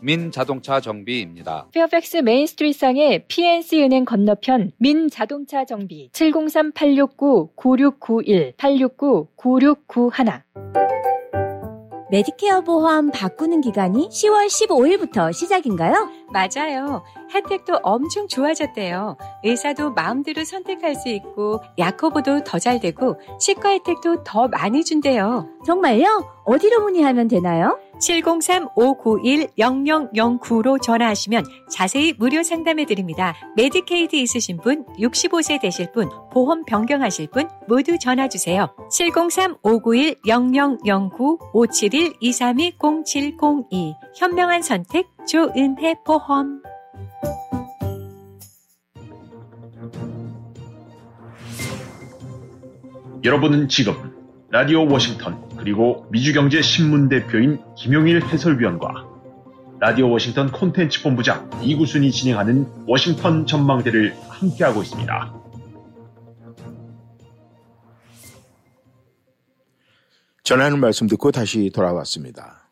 [0.00, 1.66] 민자동차 정비입니다.
[1.72, 10.42] 페어팩스 Main Street상의 PNC 은행 건너편 민자동차 정비 703-869-9691 869-9691
[12.10, 16.08] 메디케어 보험 바꾸는 기간이 10월 15일부터 시작인가요?
[16.32, 17.04] 맞아요.
[17.34, 19.18] 혜택도 엄청 좋아졌대요.
[19.44, 25.50] 의사도 마음대로 선택할 수 있고 약 커버도 더 잘 되고 치과 혜택도 더 많이 준대요.
[25.66, 26.37] 정말요?
[26.48, 27.78] 어디로 문의하면 되나요?
[28.00, 33.34] 703-591-0009로 전화하시면 자세히 무료 상담해 드립니다.
[33.56, 38.74] 메디케이드 있으신 분, 65세 되실 분, 보험 변경하실 분 모두 전화 주세요.
[38.90, 46.62] 703-591-0009 571-232-0702 현명한 선택 조은혜 보험
[53.22, 53.92] 여러분은 지금
[54.48, 59.06] 라디오 워싱턴 그리고 미주경제 신문 대표인 김용일 해설위원과
[59.80, 65.34] 라디오 워싱턴 콘텐츠 본부장 이구순이 진행하는 워싱턴 전망대를 함께하고 있습니다.
[70.42, 72.70] 전하는 말씀 듣고 다시 돌아왔습니다.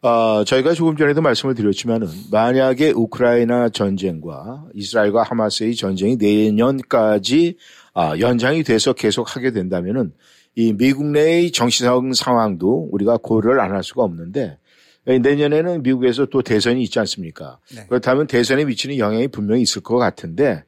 [0.00, 7.56] 어, 저희가 조금 전에도 말씀을 드렸지만은 만약에 우크라이나 전쟁과 이스라엘과 하마스의 전쟁이 내년까지
[7.94, 10.12] 아, 연장이 돼서 계속 하게 된다면은
[10.58, 14.58] 이 미국 내의 정치적 상황도 우리가 고려를 안 할 수가 없는데
[15.06, 17.60] 내년에는 미국에서 또 대선이 있지 않습니까?
[17.74, 17.86] 네.
[17.88, 20.64] 그렇다면 대선에 미치는 영향이 분명히 있을 것 같은데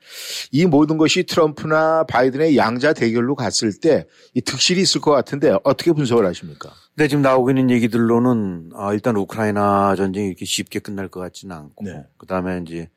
[0.53, 5.93] 이 모든 것이 트럼프나 바이든의 양자 대결로 갔을 때 이 득실이 있을 것 같은데 어떻게
[5.93, 6.71] 분석을 하십니까?
[6.95, 11.85] 네, 지금 나오고 있는 얘기들로는 아, 일단 우크라이나 전쟁이 이렇게 쉽게 끝날 것 같지는 않고
[11.85, 12.05] 네.
[12.17, 12.89] 그 다음에 이제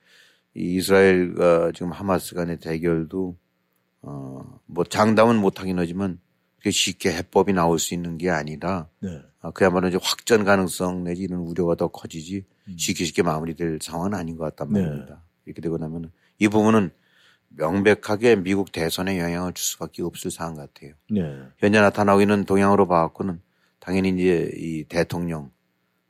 [0.56, 3.36] 이 이스라엘과 지금 하마스 간의 대결도
[4.04, 6.20] 어, 뭐 장담은 못하긴 하지만
[6.72, 9.22] 쉽게 해법이 나올 수 있는 게 아니라 네.
[9.42, 12.76] 아, 그야말로 이제 확전 가능성 내지 이런 우려가 더 커지지 음.
[12.78, 14.82] 쉽게 쉽게 마무리될 상황은 아닌 것 같단 네.
[14.82, 15.16] 말입니다.
[15.16, 15.22] 네.
[15.46, 16.92] 이렇게 되고 나면 이 부분은
[17.50, 20.94] 명백하게 미국 대선에 영향을 줄 수밖에 없을 상황 같아요.
[21.10, 21.22] 네.
[21.58, 23.42] 현재 나타나고 있는 동향으로 봐갖고는
[23.80, 25.52] 당연히 이제 이 대통령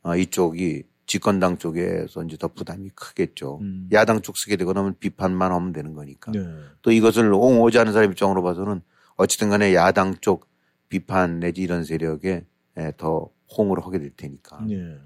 [0.03, 3.59] 어, 이쪽이 집권당 쪽에서 이제 더 부담이 크겠죠.
[3.61, 3.89] 음.
[3.91, 6.31] 야당 쪽 쓰게 되고 나면 비판만 하면 되는 거니까.
[6.31, 6.39] 네.
[6.81, 8.81] 또 이것을 옹호하지 않은 사람 입장으로 봐서는
[9.15, 10.49] 어쨌든 간에 야당 쪽
[10.89, 12.45] 비판 내지 이런 세력에
[12.77, 14.65] 예, 더 홍을 하게 될 테니까.
[14.69, 14.99] 예.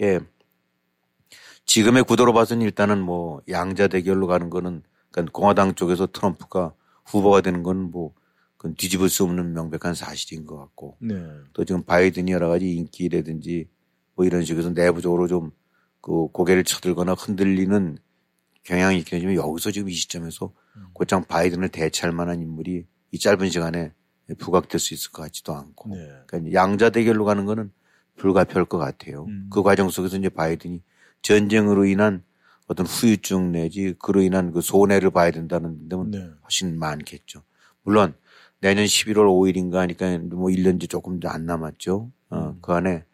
[0.00, 0.20] 예.
[1.64, 6.74] 지금의 구도로 봐서는 일단은 뭐 양자 대결로 가는 거는 그러니까 공화당 쪽에서 트럼프가
[7.04, 8.14] 후보가 되는 건 뭐
[8.56, 11.14] 그건 뒤집을 수 없는 명백한 사실인 것 같고 네.
[11.52, 13.68] 또 지금 바이든이 여러 가지 인기라든지
[14.14, 15.50] 뭐 이런 식으로 내부적으로 좀
[16.02, 17.96] 그 고개를 쳐들거나 흔들리는
[18.64, 20.86] 경향이 있긴 하지만 여기서 지금 이 시점에서 음.
[20.92, 23.92] 곧장 바이든을 대체할 만한 인물이 이 짧은 시간에
[24.38, 25.94] 부각될 수 있을 것 같지도 않고.
[25.94, 26.08] 네.
[26.26, 27.70] 그러니까 양자 대결로 가는 거는
[28.16, 29.24] 불가피할 것 같아요.
[29.28, 29.48] 음.
[29.52, 30.82] 그 과정 속에서 이제 바이든이
[31.22, 32.24] 전쟁으로 인한
[32.66, 36.30] 어떤 후유증 내지 그로 인한 그 손해를 봐야 된다는 데는 네.
[36.42, 37.42] 훨씬 많겠죠.
[37.82, 38.14] 물론
[38.60, 42.10] 내년 11월 5일인가 하니까 뭐 1년째 조금 더 안 남았죠.
[42.30, 42.58] 어, 음.
[42.62, 43.04] 그 안에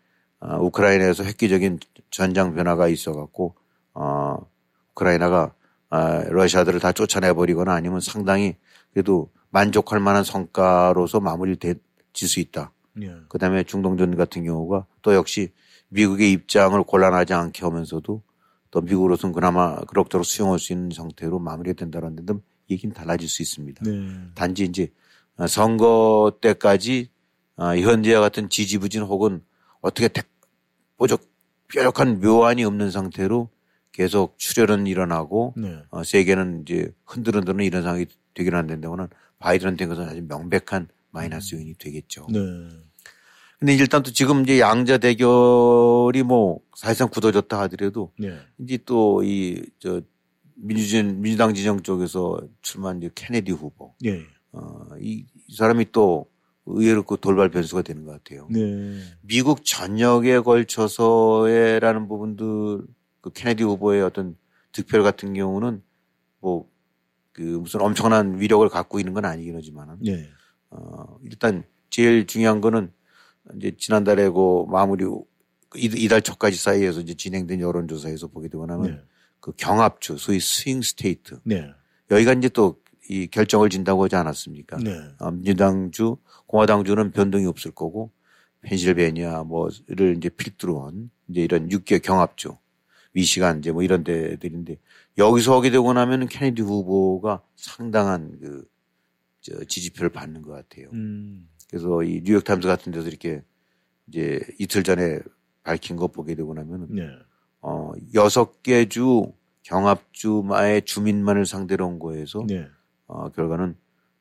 [0.41, 1.81] 어, 우크라이나에서 획기적인
[2.11, 3.57] 전장 변화가 있어 갖고
[3.95, 4.37] 어,
[4.93, 5.55] 우크라이나가
[5.91, 5.97] 어,
[6.29, 8.57] 러시아들을 다 쫓아내버리거나 아니면 상당히
[8.93, 11.77] 그래도 만족할 만한 성과로서 마무리될
[12.13, 12.73] 수 있다.
[13.03, 13.15] 예.
[13.29, 15.53] 그 다음에 중동전 같은 경우가 또 역시
[15.89, 18.23] 미국의 입장을 곤란하지 않게 하면서도
[18.71, 22.35] 또 미국으로서는 그나마 그럭저럭 수용할 수 있는 상태로 마무리가 된다는 데
[22.71, 23.85] 얘기는 달라질 수 있습니다.
[23.85, 24.17] 네.
[24.35, 24.91] 단지 이제
[25.49, 27.11] 선거 때까지
[27.57, 29.43] 아, 현재와 같은 지지부진 혹은
[29.81, 30.09] 어떻게
[30.97, 31.23] 뽀적
[31.69, 33.51] 뾰족한 묘안이 없는 상태로
[33.93, 35.83] 계속 출혈은 일어나고 네.
[35.91, 39.09] 어, 세계는 이제 흔들흔들는 이런 상황이 되기는 안 된다고는
[39.39, 42.27] 바이든한테 그것은 아주 명백한 마이너스 요인이 되겠죠.
[42.31, 42.39] 네.
[43.59, 48.39] 근데 일단 또 지금 이제 양자 대결이 뭐 사실상 굳어졌다 하더라도 네.
[48.59, 50.01] 이제 또 이 저
[50.61, 53.95] 민주진 민주당 지정 쪽에서 출마한 이제 케네디 후보.
[54.01, 54.23] 네.
[54.53, 56.27] 어, 이, 이 사람이 또
[56.67, 58.49] 의외로 그 돌발 변수가 되는 것 같아요.
[58.51, 59.01] 네.
[59.23, 62.83] 미국 전역에 걸쳐서의라는 부분들
[63.21, 64.37] 그 케네디 후보의 어떤
[64.73, 65.83] 득표 같은 경우는
[66.41, 66.69] 뭐
[67.39, 70.29] 그 무슨 엄청난 위력을 갖고 있는 건 아니긴 하지만은 네.
[70.71, 72.93] 어, 일단 제일 중요한 거는
[73.57, 75.05] 이제 지난달에 그 마무리
[75.77, 79.01] 이달 초까지 사이에서 이제 진행된 여론조사에서 보게 되고 나면 네.
[79.41, 81.71] 그 경합주 소위 swing state 네.
[82.11, 84.77] 여기가 이제 또 이 결정을 진다고 하지 않았습니까?
[84.79, 84.91] 네.
[85.19, 88.13] 어, 민주당주, 공화당주는 변동이 없을 거고
[88.61, 92.57] 펜실베니아 뭐를 이제 필두로 한 이제 이런 6개 경합주
[93.13, 94.77] 미시간 이제 뭐 이런 데들인데
[95.19, 98.65] 여기서 하게 되고 나면 케네디 후보가 상당한 그,
[99.41, 100.89] 저 지지표를 받는 것 같아요.
[100.93, 101.49] 음.
[101.69, 103.43] 그래서 이 뉴욕타임스 같은 데서 이렇게
[104.07, 105.19] 이제 이틀 전에
[105.65, 107.09] 밝힌 거 보게 되고 나면 네.
[107.61, 109.33] 어, 여섯 개 주
[109.65, 112.67] 경합주마의 주민만을 상대로 한 거에서 네.
[113.07, 113.77] 어, 결과는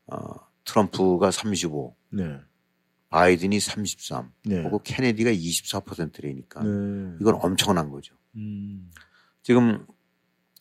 [0.07, 0.17] 어,
[0.65, 2.37] 트럼프가 35, 네.
[3.09, 4.61] 바이든이 33, 네.
[4.61, 7.17] 그리고 케네디가 24%라니까 네.
[7.21, 8.15] 이건 엄청난 거죠.
[8.35, 8.91] 음.
[9.41, 9.85] 지금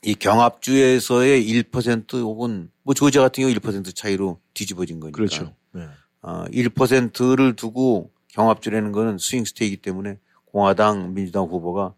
[0.07, 5.17] 이 경합주에서의 1% 혹은 뭐 조지아 같은 경우 1% 차이로 뒤집어진 거니까.
[5.17, 5.53] 그렇죠.
[5.73, 5.89] 네.
[6.23, 11.95] 어, 1%를 두고 경합주라는 거는 스윙 스테이기 때문에 공화당 민주당 후보가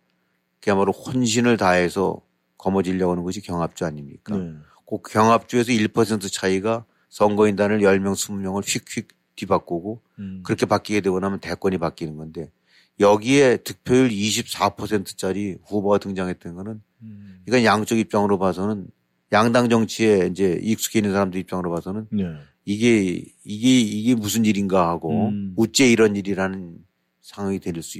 [0.63, 2.23] 그야말로 혼신을 다해서
[2.57, 4.35] 거머쥐려고 하는 것이 경합주 아닙니까?
[4.35, 4.55] 네.
[4.89, 10.43] 그 경합주에서 1% 차이가 선거인단을 10명, 20명을 휙휙 뒤바꾸고 음.
[10.45, 12.51] 그렇게 바뀌게 되고 나면 대권이 바뀌는 건데
[13.01, 17.41] 여기에 득표율 24%짜리 후보가 등장했던 거는 음.
[17.47, 18.89] 이건 양쪽 입장으로 봐서는
[19.33, 22.25] 양당 정치에 이제 익숙해 있는 사람들 입장으로 봐서는 네.
[22.65, 25.55] 이게 이게 이게 무슨 일인가 하고 음.
[25.57, 26.79] 우째 이런 일이라는
[27.23, 27.99] 상황이 될 수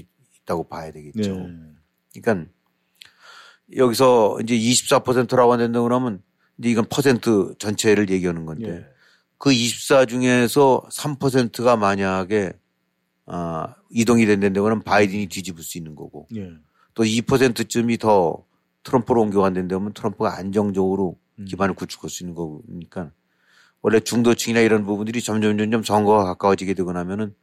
[0.49, 1.37] 있다고 봐야 되겠죠.
[1.37, 1.55] 네.
[2.21, 2.51] 그러니까
[3.77, 6.23] 여기서 이제 24%라고 한다고 그러면
[6.59, 8.87] 이제 이건 퍼센트 전체를 얘기하는 건데 네.
[9.39, 12.53] 그24 중에서 3%가 만약에
[13.31, 16.51] 아, 이동이 된다고 그러면 바이든이 뒤집을 수 있는 거고 네.
[16.95, 18.45] 또 2%쯤이 더
[18.83, 21.45] 트럼프로 옮겨간다면 트럼프가 안정적으로 음.
[21.45, 23.13] 기반을 구축할 수 있는 거니까
[23.83, 27.35] 원래 중도층이나 이런 부분들이 점점 점점 선거가 가까워지게 되고 나면은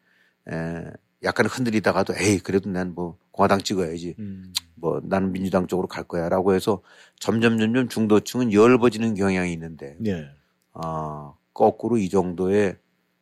[0.52, 0.84] 에,
[1.24, 4.54] 약간 흔들리다가도 에이 그래도 난 뭐 공화당 찍어야지 음.
[4.76, 6.82] 뭐 나는 민주당 쪽으로 갈 거야라고 해서
[7.19, 10.26] 점점 점점 중도층은 열버지는 경향이 있는데 네.
[10.74, 12.78] 아 거꾸로 이 정도의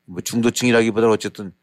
[0.06, 1.54] 뭐 중도층이라기보다는 어쨌든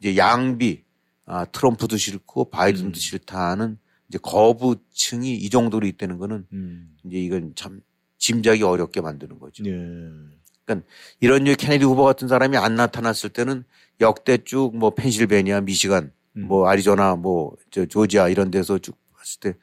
[0.00, 0.82] 이제 양비
[1.26, 2.94] 아 트럼프도 싫고 바이든도 음.
[2.94, 6.96] 싫다는 이제 거부층이 이 정도로 있다는 거는 음.
[7.04, 7.80] 이제 이건 참
[8.18, 9.62] 짐작이 어렵게 만드는 거죠.
[9.62, 9.70] 네.
[10.64, 10.86] 그러니까
[11.20, 13.64] 이런 류 케네디 후보 같은 사람이 안 나타났을 때는
[14.00, 16.46] 역대 쭉 뭐 펜실베니아, 미시간, 음.
[16.48, 19.54] 뭐 아리조나, 뭐 저 조지아 이런 데서 쭉 봤을 때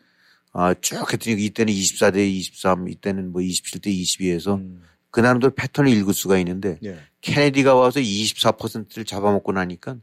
[0.53, 4.83] 아, 쭉 했더니 이때는 24대 23, 이때는 뭐 27대 22에서 음.
[5.11, 6.97] 그 나름대로 패턴을 읽을 수가 있는데 예.
[7.21, 9.97] 케네디가 와서 24%를 잡아먹고 나니까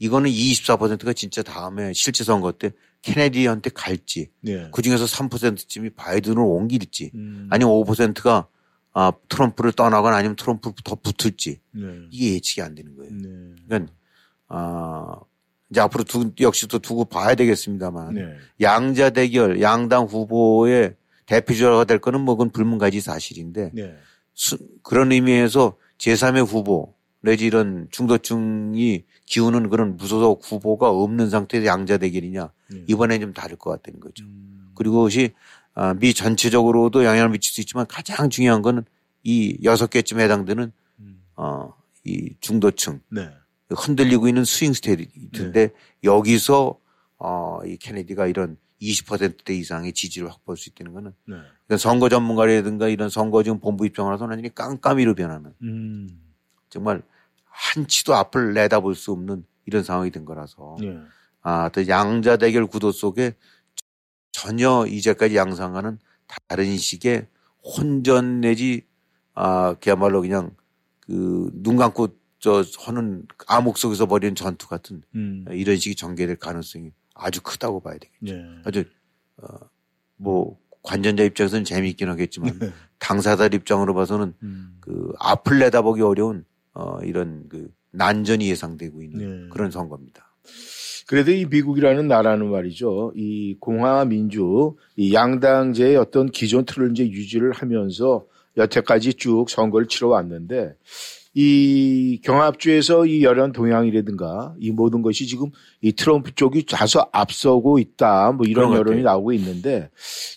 [0.00, 4.68] 이거는 24%가 진짜 다음에 실제 선거 때 케네디한테 갈지 예.
[4.72, 7.48] 그 중에서 3%쯤이 바이든으로 옮길지 음.
[7.50, 8.48] 아니면 5%가
[8.92, 11.82] 아, 트럼프를 떠나거나 아니면 트럼프 더 붙을지 네.
[12.10, 13.12] 이게 예측이 안 되는 거예요.
[13.12, 13.28] 네.
[13.68, 13.92] 그러니까
[14.48, 15.20] 아,
[15.70, 18.36] 이제 앞으로 두, 역시 또 두고 봐야 되겠습니다만 네.
[18.60, 23.94] 양자 대결 양당 후보의 대표주자가 될 거는 뭐 그건 불문가지 사실인데 네.
[24.34, 31.98] 수, 그런 의미에서 제3의 후보 내지 이런 중도층이 기우는 그런 무소속 후보가 없는 상태에서 양자
[31.98, 32.84] 대결이냐 네.
[32.86, 34.24] 이번에 좀 다를 것 같다는 거죠.
[34.24, 34.72] 음.
[34.74, 35.32] 그리고 그것이
[35.74, 38.84] 아, 미 전체적으로도 영향을 미칠 수 있지만 가장 중요한 거는
[39.22, 41.22] 이 여섯 개쯤 해당되는 음.
[41.36, 43.30] 어, 이 중도층 네.
[43.70, 45.74] 흔들리고 있는 스윙 스테이트인데 네.
[46.02, 46.78] 여기서
[47.18, 51.36] 어, 이 케네디가 이런 20%대 이상의 지지를 확보할 수 있다는 거는 네.
[51.66, 56.08] 그러니까 선거 전문가라든가 이런 선거 지금 본부 입장을 해서 완전히 깜깜이로 변하는 음.
[56.70, 57.02] 정말
[57.60, 60.98] 한치도 앞을 내다볼 수 없는 이런 상황이 된 거라서 네.
[61.42, 63.34] 아, 또 양자 대결 구도 속에
[64.32, 65.98] 전혀 이제까지 양상과는
[66.48, 67.26] 다른 식의
[67.62, 68.86] 혼전 내지
[69.34, 70.54] 아 그야말로 그냥
[71.00, 75.44] 그 눈 감고 저 하는 암흑 속에서 벌이는 전투 같은 음.
[75.50, 78.34] 이런 식이 전개될 가능성이 아주 크다고 봐야 되겠죠.
[78.34, 78.44] 네.
[78.64, 78.84] 아주
[79.42, 79.70] 어
[80.22, 82.72] 뭐 관전자 입장에서는 재미있긴 하겠지만 네.
[82.98, 84.76] 당사자 입장으로 봐서는 음.
[84.80, 86.44] 그 앞을 내다보기 어려운
[86.74, 89.48] 어 이런 그 난전이 예상되고 있는 네.
[89.50, 90.30] 그런 선거입니다.
[91.06, 93.12] 그래도 이 미국이라는 나라는 말이죠.
[93.16, 100.08] 이 공화 민주 이 양당제의 어떤 기존 틀을 이제 유지를 하면서 여태까지 쭉 선거를 치러
[100.08, 100.74] 왔는데
[101.34, 108.32] 이 경합주에서 이 여론 동향이라든가 이 모든 것이 지금 이 트럼프 쪽이 다소 앞서고 있다
[108.32, 109.90] 뭐 이런 여론이 나오고 있는데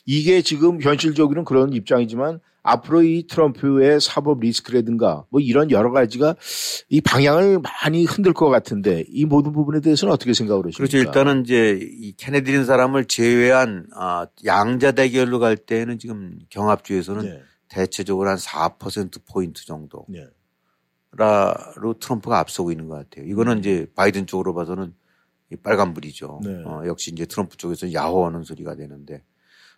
[0.06, 6.36] 이게 지금 현실적으로는 그런 입장이지만 앞으로 이 트럼프의 사법 리스크라든가 뭐 이런 여러 가지가
[6.90, 10.78] 이 방향을 많이 흔들 것 같은데 이 모든 부분에 대해서는 어떻게 생각을 하십니까?
[10.78, 10.98] 그렇죠.
[10.98, 17.42] 일단은 이제 이 케네디는 사람을 제외한 아, 양자 대결로 갈 때는 지금 경합주에서는 네.
[17.68, 20.06] 대체적으로 한 4% 포인트 정도.
[20.08, 20.26] 네.
[21.16, 23.30] 라로 트럼프가 앞서고 있는 것 같아요.
[23.30, 23.60] 이거는 음.
[23.60, 24.96] 이제 바이든 쪽으로 봐서는
[25.62, 26.40] 빨간불이죠.
[26.44, 26.64] 네.
[26.66, 29.22] 어, 역시 이제 트럼프 쪽에서 야호하는 소리가 되는데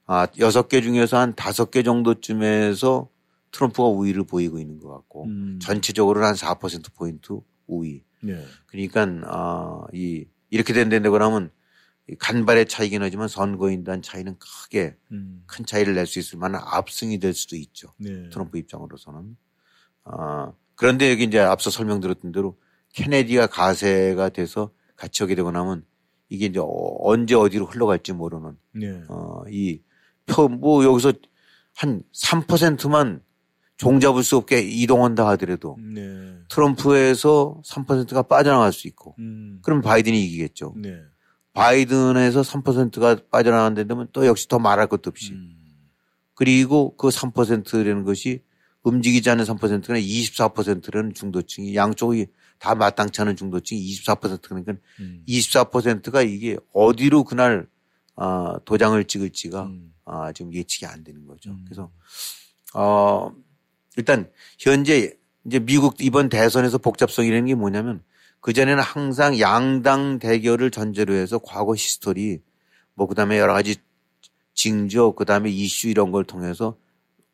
[0.05, 3.09] 아, 여섯 개 중에서 한 다섯 개 정도쯤에서
[3.51, 5.59] 트럼프가 우위를 보이고 있는 것 같고 음.
[5.61, 8.03] 전체적으로는 한 4%포인트 우위.
[8.21, 8.43] 네.
[8.67, 11.51] 그러니까, 아, 이, 이렇게 된다고 하면
[12.19, 15.43] 간발의 차이긴 하지만 선거인단 차이는 크게 음.
[15.47, 17.87] 큰 차이를 낼 수 있을 만한 압승이 될 수도 있죠.
[17.97, 18.29] 네.
[18.29, 19.35] 트럼프 입장으로서는.
[20.03, 22.59] 아, 그런데 여기 이제 앞서 설명드렸던 대로
[22.93, 25.83] 케네디가 가세가 돼서 같이 오게 되고 나면
[26.29, 29.01] 이게 이제 언제 어디로 흘러갈지 모르는 네.
[29.07, 29.83] 어이 표
[30.59, 31.13] 뭐 여기서
[31.75, 33.21] 한 3%만
[33.77, 36.37] 종잡을 수 없게 이동한다 하더라도 네.
[36.49, 39.59] 트럼프에서 3%가 빠져나갈 수 있고 음.
[39.63, 40.75] 그럼 바이든이 이기겠죠.
[40.77, 40.97] 네.
[41.53, 45.55] 바이든에서 3%가 빠져나간다면 또 역시 더 말할 것도 없이 음.
[46.33, 48.43] 그리고 그 3%라는 것이
[48.83, 52.27] 움직이지 않는 3%가 24%라는 중도층이 양쪽이
[52.59, 55.23] 다 마땅치 않은 중도층이 24% 그러니까 음.
[55.27, 57.67] 24%가 이게 어디로 그날
[58.15, 59.93] 아, 도장을 찍을지가 음.
[60.05, 61.51] 아, 지금 예측이 안 되는 거죠.
[61.51, 61.63] 음.
[61.65, 61.91] 그래서
[62.73, 63.31] 어
[63.97, 65.13] 일단 현재
[65.45, 68.03] 이제 미국 이번 대선에서 복잡성이라는 게 뭐냐면
[68.39, 72.41] 그 전에는 항상 양당 대결을 전제로 해서 과거 history
[72.93, 73.75] 뭐 그다음에 여러 가지
[74.53, 76.77] 징조 그다음에 이슈 이런 걸 통해서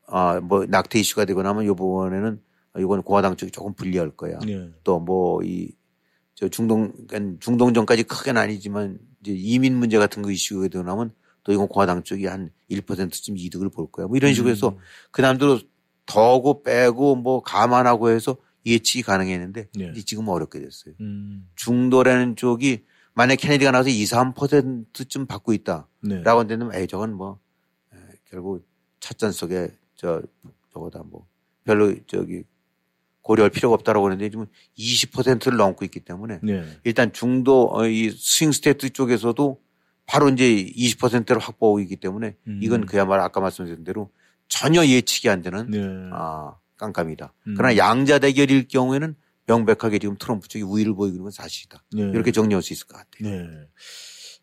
[0.07, 2.41] 아뭐 낙태 이슈가 되고 나면 요번에는
[2.79, 4.39] 이건 공화당 쪽이 조금 불리할 거야.
[4.39, 4.69] 네.
[4.83, 5.81] 또뭐 이
[6.41, 11.13] 저 중동 그러니까 중동 전까지 크게는 아니지만 이제 이민 문제 같은 거 이슈가 되고 나면
[11.43, 14.07] 또 이건 공화당 쪽이 한 1%쯤 이득을 볼 거야.
[14.07, 14.77] 뭐 이런 식으로 해서 음.
[15.11, 15.59] 그 남들도
[16.05, 19.93] 더고 빼고 뭐 감안하고 해서 예측이 가능했는데 네.
[20.05, 20.93] 지금 어렵게 됐어요.
[20.99, 21.49] 음.
[21.55, 26.21] 중도라는 쪽이 만약 케네디가 나와서 2, 3%쯤 받고 있다라고 네.
[26.23, 27.39] 한다면 에이 저건 뭐
[27.93, 27.97] 에,
[28.29, 28.65] 결국
[28.99, 30.21] 찻잔 속에 저
[30.73, 31.27] 저거다 뭐
[31.63, 32.43] 별로 저기
[33.21, 34.45] 고려할 필요가 없다라고 하는데 지금
[34.77, 36.63] 20%를 넘고 있기 때문에 네.
[36.83, 39.59] 일단 중도 어, 이 swing state 쪽에서도
[40.05, 42.59] 바로 이제 20%를 확보하고 있기 때문에 음.
[42.61, 44.09] 이건 그야말로 아까 말씀드린 대로
[44.47, 45.79] 전혀 예측이 안 되는 네.
[46.11, 47.33] 아, 깜깜이다.
[47.47, 47.53] 음.
[47.55, 49.15] 그러나 양자 대결일 경우에는
[49.45, 51.83] 명백하게 지금 트럼프 쪽이 우위를 보이는 건 사실이다.
[51.93, 52.03] 네.
[52.13, 53.29] 이렇게 정리할 수 있을 것 같아요.
[53.29, 53.47] 네.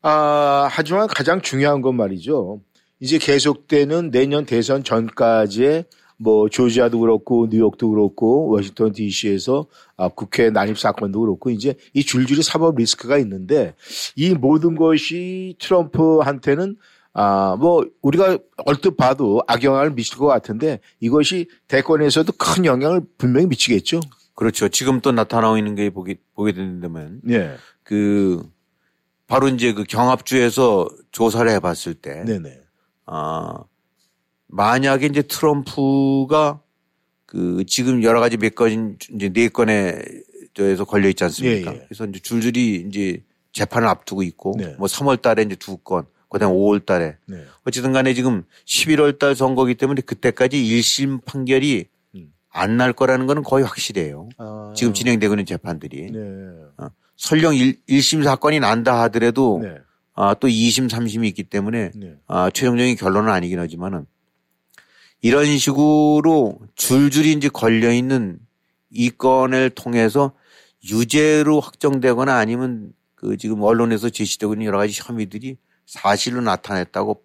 [0.02, 2.62] 아, 하지만 가장 중요한 건 말이죠.
[3.00, 5.84] 이제 계속되는 내년 대선 전까지의
[6.18, 9.66] 뭐 조지아도 그렇고 뉴욕도 그렇고 워싱턴 D.C.에서
[9.96, 13.74] 아, 국회 난입 사건도 그렇고 이제 이 줄줄이 사법 리스크가 있는데
[14.16, 16.76] 이 모든 것이 트럼프한테는
[17.20, 23.98] 아, 뭐, 우리가 얼뜻 봐도 악영향을 미칠 것 같은데 이것이 대권에서도 큰 영향을 분명히 미치겠죠.
[24.36, 24.68] 그렇죠.
[24.68, 27.20] 지금 또 나타나고 있는 게 보게, 보게 된다면.
[27.28, 27.56] 예.
[27.82, 28.40] 그,
[29.26, 32.22] 바로 이제 그 경합주에서 조사를 해 봤을 때.
[32.24, 32.60] 네네.
[33.06, 33.64] 아,
[34.48, 36.60] 만약에 이제 트럼프가
[37.26, 40.00] 그 지금 여러 가지 몇 건, 이제 네 건에
[40.54, 41.72] 저에서 걸려 있지 않습니까?
[41.72, 41.84] 예, 예.
[41.86, 43.22] 그래서 이제 줄줄이 이제
[43.52, 44.74] 재판을 앞두고 있고 네.
[44.78, 47.16] 뭐 3월 달에 이제 두 건, 그다음 5월 달에.
[47.26, 47.44] 네.
[47.64, 52.32] 어쨌든 간에 지금 11월 달 선거기 때문에 그때까지 1심 판결이 음.
[52.50, 54.30] 안날 거라는 거는 거의 확실해요.
[54.38, 54.72] 아.
[54.74, 56.10] 지금 진행되고 있는 재판들이.
[56.10, 56.18] 네.
[56.78, 56.88] 어.
[57.16, 59.74] 설령 1, 1심 사건이 난다 하더라도 네.
[60.14, 62.14] 아, 또 2심, 3심이 있기 때문에 네.
[62.26, 64.06] 아, 최종적인 결론은 아니긴 하지만은
[65.20, 68.38] 이런 식으로 줄줄이 이제 걸려 있는
[68.90, 70.32] 이 건을 통해서
[70.88, 75.56] 유죄로 확정되거나 아니면 그 지금 언론에서 제시되고 있는 여러 가지 혐의들이
[75.86, 77.22] 사실로 나타냈다고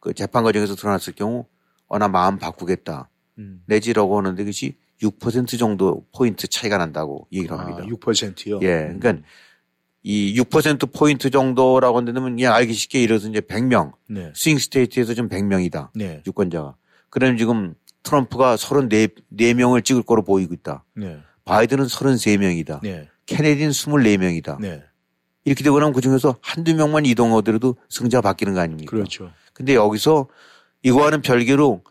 [0.00, 1.46] 그 재판 과정에서 드러났을 경우
[1.88, 3.10] 어나 마음 바꾸겠다.
[3.38, 3.62] 음.
[3.66, 7.82] 내지라고 하는데 그것이 6% 정도 포인트 차이가 난다고 얘기를 합니다.
[7.82, 8.60] 아, 6%요?
[8.62, 8.90] 예.
[8.90, 9.00] 음.
[9.00, 9.26] 그러니까
[10.04, 13.92] 이6% 포인트 정도라고 한다면 그냥 알기 쉽게 이래서 이제 100명.
[14.08, 14.32] 네.
[14.34, 15.90] swing state에서 좀 100명이다.
[15.94, 16.22] 네.
[16.26, 16.76] 유권자가.
[17.14, 20.84] 그러면 지금 트럼프가 34명을 찍을 거로 보이고 있다.
[20.96, 21.20] 네.
[21.44, 22.80] 바이든은 33명이다.
[22.82, 23.08] 네.
[23.26, 24.60] 케네디는 24명이다.
[24.60, 24.82] 네.
[25.44, 28.90] 이렇게 되고 나면 그 중에서 한두 명만 이동하더라도 승자가 바뀌는 거 아닙니까?
[28.90, 29.30] 그렇죠.
[29.52, 30.26] 근데 여기서
[30.82, 31.82] 이거와는 별개로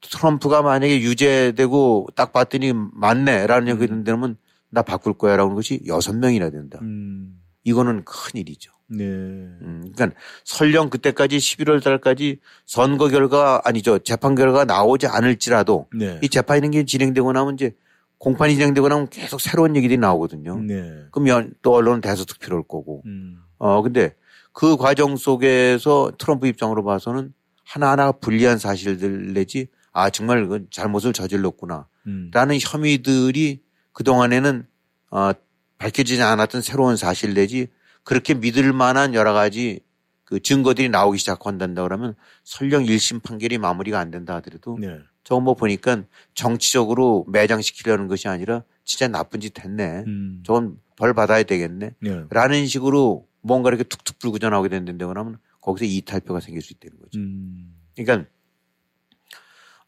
[0.00, 4.04] 트럼프가 만약에 유죄되고 딱 봤더니 맞네라는 얘기 음.
[4.04, 4.38] 들으면
[4.70, 6.78] 나 바꿀 거야 라는 것이 여섯 명이나 된다.
[6.80, 7.42] 음.
[7.64, 8.72] 이거는 큰 일이죠.
[8.96, 9.04] 네.
[9.04, 16.18] 음, 그러니까 설령 그때까지 11월 달까지 선거 결과 아니죠 재판 결과가 나오지 않을지라도 네.
[16.22, 17.74] 이 재판 이런 게 진행되고 나면 이제
[18.22, 20.60] 공판이 진행되고 나면 계속 새로운 얘기들이 나오거든요.
[20.60, 21.06] 네.
[21.10, 23.02] 그러면 또 언론은 대서특필할 거고.
[23.04, 23.38] 음.
[23.58, 24.14] 어, 근데
[24.52, 27.32] 그 과정 속에서 트럼프 입장으로 봐서는
[27.64, 31.88] 하나하나 불리한 사실들 내지 아, 정말 그 잘못을 저질렀구나.
[32.06, 32.30] 음.
[32.32, 33.60] 라는 혐의들이
[33.92, 34.66] 그동안에는
[35.10, 35.32] 어,
[35.78, 37.66] 밝혀지지 않았던 새로운 사실 내지
[38.04, 39.80] 그렇게 믿을 만한 여러 가지
[40.24, 44.98] 그 증거들이 나오기 시작한다 그러면 설령 1심 판결이 마무리가 안 된다 하더라도 네.
[45.24, 50.04] 저거 뭐 보니까 정치적으로 매장시키려는 것이 아니라 진짜 나쁜 짓 했네.
[50.06, 50.42] 음.
[50.44, 51.94] 저건 벌 받아야 되겠네.
[52.00, 52.24] 네.
[52.30, 57.18] 라는 식으로 뭔가 이렇게 툭툭 불고 전하게 된다고 그러면 거기서 이탈표가 생길 수 있다는 거죠.
[57.18, 57.74] 음.
[57.94, 58.28] 그러니까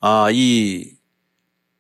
[0.00, 0.96] 아, 이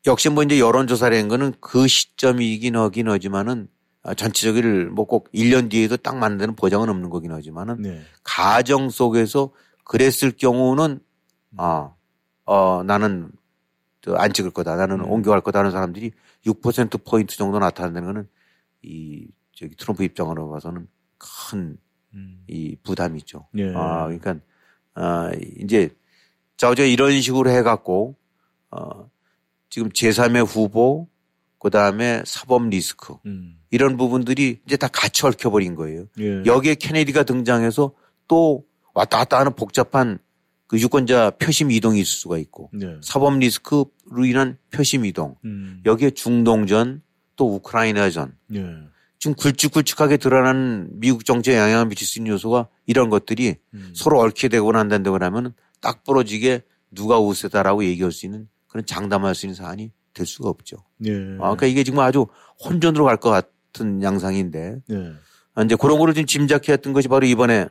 [0.06, 3.68] 역시 뭐 이제 여론조사라는 거는 그 시점이긴 하긴 하지만은
[4.12, 8.02] 전체적인 뭐꼭 1년 뒤에도 딱 만드는 보장은 없는 거긴 하지만은 네.
[8.22, 9.50] 가정 속에서
[9.84, 11.00] 그랬을 경우는
[11.56, 11.94] 아,
[12.44, 13.30] 어, 나는
[14.08, 14.76] 안 찍을 거다.
[14.76, 15.10] 나는 음.
[15.10, 16.12] 옮겨갈 거다 하는 사람들이
[16.44, 18.28] 6% 포인트 정도 나타나는 거는
[18.82, 20.86] 이 저기 트럼프 입장으로 봐서는
[21.16, 21.78] 큰
[22.12, 22.44] 음.
[22.46, 23.48] 이 부담이죠.
[23.56, 23.72] 예.
[23.74, 24.36] 아, 그러니까
[24.94, 25.96] 아, 이제
[26.56, 28.16] 자우저 이런 식으로 해 갖고
[28.70, 29.08] 어,
[29.70, 31.08] 지금 제3의 후보
[31.64, 33.56] 그 다음에 사법 리스크 음.
[33.70, 36.04] 이런 부분들이 이제 다 같이 얽혀버린 거예요.
[36.20, 36.42] 예.
[36.44, 37.94] 여기에 케네디가 등장해서
[38.28, 40.18] 또 왔다 갔다 하는 복잡한
[40.66, 42.98] 그 유권자 표심 이동이 있을 수가 있고 네.
[43.02, 45.80] 사법 리스크로 인한 표심 이동 음.
[45.86, 47.00] 여기에 중동전
[47.36, 48.60] 또 우크라이나전 네.
[49.18, 53.92] 지금 굵직굵직하게 드러나는 미국 정치에 영향을 미칠 수 있는 요소가 이런 것들이 음.
[53.94, 56.60] 서로 얽히게 되거나 한다고 하면 딱 부러지게
[56.90, 60.76] 누가 우세다라고 얘기할 수 있는 그런 장담할 수 있는 사안이 될 수가 없죠.
[60.98, 61.10] 네.
[61.40, 62.26] 아, 그러니까 이게 지금 아주
[62.64, 65.12] 혼전으로 갈 것 같은 양상인데 네.
[65.54, 67.66] 아, 이제 그런 거를 좀 짐작해왔던 것이 바로 이번에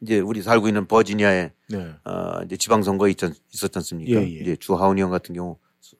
[0.00, 1.94] 이제 우리 살고 있는 버지니아에 네.
[2.04, 3.16] 어, 이제 지방선거 있,
[3.52, 4.20] 있었지 않습니까?
[4.20, 4.40] 예, 예.
[4.40, 5.56] 이제 주하운 의원 같은 경우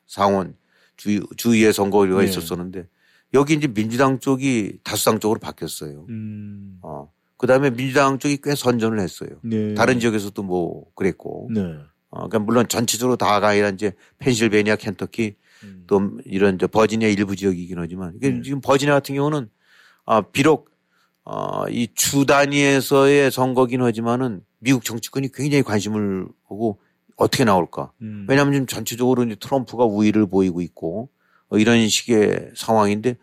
[0.06, 0.56] 상원
[0.96, 2.24] 주, 주의회 선거가 네.
[2.24, 2.86] 있었었는데
[3.34, 6.06] 여기 이제 민주당 쪽이 다수당 쪽으로 바뀌었어요.
[6.08, 6.78] 음.
[6.82, 7.10] 어.
[7.38, 9.30] 그 다음에 민주당 쪽이 꽤 선전을 했어요.
[9.42, 9.74] 네.
[9.74, 11.50] 다른 지역에서도 뭐 그랬고.
[11.52, 11.60] 네.
[12.08, 15.45] 어, 그러니까 물론 전체적으로 다가 아니라 이제 펜실베니아, 켄터키 음.
[15.86, 18.42] 또 이런 저 버지니아 일부 지역이긴 하지만 이게 네.
[18.42, 19.48] 지금 버지니아 같은 경우는
[20.04, 20.70] 아, 비록
[21.24, 26.78] 어, 이 주 단위에서의 선거긴 하지만은 미국 정치권이 굉장히 관심을 보고
[27.16, 27.92] 어떻게 나올까.
[28.02, 28.26] 음.
[28.28, 31.08] 왜냐하면 지금 전체적으로 이제 트럼프가 우위를 보이고 있고
[31.48, 33.16] 어, 이런 식의 상황인데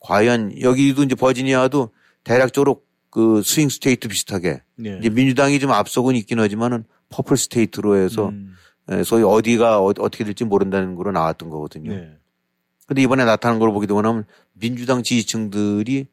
[0.00, 1.90] 과연 여기도 이제 버지니아도
[2.24, 4.98] 대략적으로 그 swing state 비슷하게 네.
[5.00, 8.47] 이제 민주당이 좀 앞서고는 있긴 하지만은 purple state로 해서 음.
[8.90, 11.92] 예, 소위 어디가 어, 떻게 될지 모른다는 거로 나왔던 거거든요.
[11.92, 12.12] 네.
[12.86, 14.24] 근데 이번에 나타난 걸 보게 되고 나면
[14.54, 16.06] 민주당 지지층들이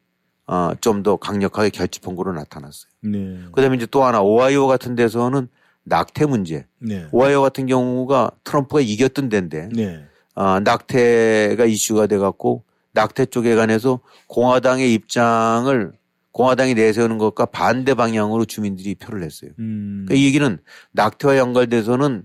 [0.46, 2.90] 어, 좀 더 강력하게 결집한 거로 나타났어요.
[3.02, 3.38] 네.
[3.52, 5.48] 그 다음에 이제 또 하나 오하이오 같은 데서는
[5.84, 6.66] 낙태 문제.
[6.78, 7.06] 네.
[7.12, 10.04] 오하이오 같은 경우가 트럼프가 이겼던 데인데 네.
[10.34, 15.92] 어, 낙태가 이슈가 돼 갖고 낙태 쪽에 관해서 공화당의 입장을
[16.32, 19.50] 공화당이 내세우는 것과 반대 방향으로 주민들이 표를 냈어요.
[19.58, 20.04] 음.
[20.06, 20.58] 그러니까 이 얘기는
[20.92, 22.24] 낙태와 연관돼서는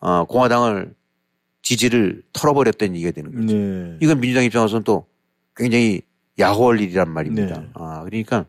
[0.00, 0.94] 어, 공화당을
[1.62, 3.54] 지지를 털어버렸다는 얘기가 되는 거죠.
[3.54, 3.98] 네.
[4.00, 5.06] 이건 민주당 입장에서는 또
[5.54, 6.02] 굉장히
[6.38, 7.60] 야호할 일이란 말입니다.
[7.60, 7.68] 네.
[7.74, 8.46] 아, 그러니까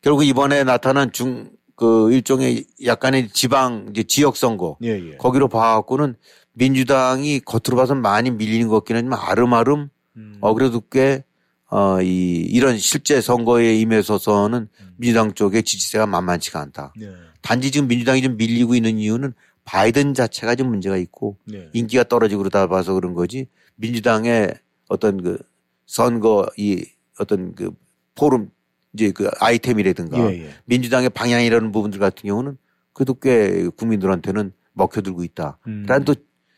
[0.00, 4.78] 결국 이번에 나타난 중, 그 일종의 약간의 지방, 이제 지역 선거.
[4.82, 5.16] 예, 예.
[5.16, 6.16] 거기로 봐갖고는
[6.54, 10.38] 민주당이 겉으로 봐서 많이 밀리는 것 같긴 하지만 아름아름 음.
[10.40, 11.22] 어, 그래도 꽤
[11.68, 14.94] 어, 이, 이런 실제 선거에 임해서서는 음.
[14.96, 16.94] 민주당 쪽의 지지세가 만만치가 않다.
[16.96, 17.08] 네.
[17.42, 19.34] 단지 지금 민주당이 좀 밀리고 있는 이유는
[19.66, 21.68] 바이든 자체가 좀 문제가 있고 네.
[21.74, 24.54] 인기가 떨어지고 그러다 봐서 그런 거지 민주당의
[24.88, 25.38] 어떤 그
[25.84, 26.86] 선거 이
[27.18, 27.72] 어떤 그
[28.14, 28.50] 포럼
[28.94, 30.50] 이제 그 아이템이라든가 예, 예.
[30.64, 32.56] 민주당의 방향이라는 부분들 같은 경우는
[32.92, 35.58] 그래도 꽤 국민들한테는 먹혀들고 있다.
[35.66, 35.84] 음.
[35.86, 36.14] 라는 또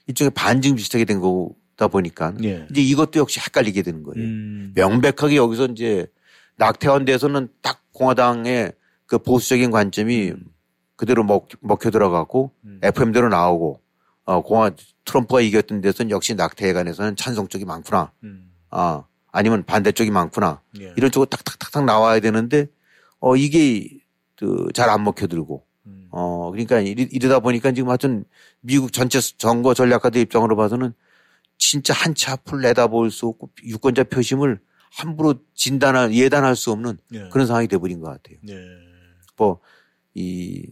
[0.06, 2.66] 일종의 반증 비슷하게 된 거다 보니까 예.
[2.70, 4.24] 이제 이것도 역시 헷갈리게 되는 거예요.
[4.24, 4.72] 음.
[4.74, 6.06] 명백하게 여기서 이제
[6.56, 8.72] 낙태원대에서는 딱 공화당의
[9.06, 10.44] 그 보수적인 관점이 음.
[10.98, 12.80] 그대로 먹, 먹혀 들어가고 음.
[12.82, 13.80] FM대로 나오고
[14.24, 14.72] 어, 공화
[15.04, 18.12] 트럼프가 이겼던 데서는 역시 낙태에 관해서는 찬성 쪽이 많구나.
[18.24, 18.50] 음.
[18.68, 20.60] 아, 아니면 반대 쪽이 많구나.
[20.80, 20.92] 예.
[20.96, 22.66] 이런 쪽으로 탁탁탁탁 나와야 되는데
[23.20, 23.88] 어 이게
[24.36, 26.08] 그 잘 안 먹혀들고 음.
[26.10, 28.24] 어 그러니까 이러, 다 보니까 지금 하여튼
[28.60, 30.92] 미국 전체 정거 전략가들 입장으로 봐서는
[31.58, 37.28] 진짜 한치 앞을 내다볼 수 없고 유권자 표심을 함부로 진단할 예단할 수 없는 예.
[37.30, 38.38] 그런 상황이 돼버린 것 같아요.
[38.48, 38.54] 예.
[39.36, 40.66] 뭐이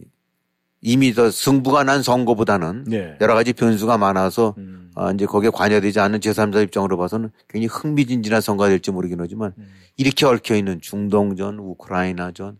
[0.81, 3.17] 이미 더 승부가 난 선거보다는 네.
[3.21, 4.91] 여러 가지 변수가 많아서 음.
[4.95, 9.67] 어, 이제 거기에 관여되지 않는 제3자 입장으로 봐서는 굉장히 흥미진진한 선거가 될지 모르긴 하지만 음.
[9.95, 12.59] 이렇게 얽혀 있는 중동전, 우크라이나전,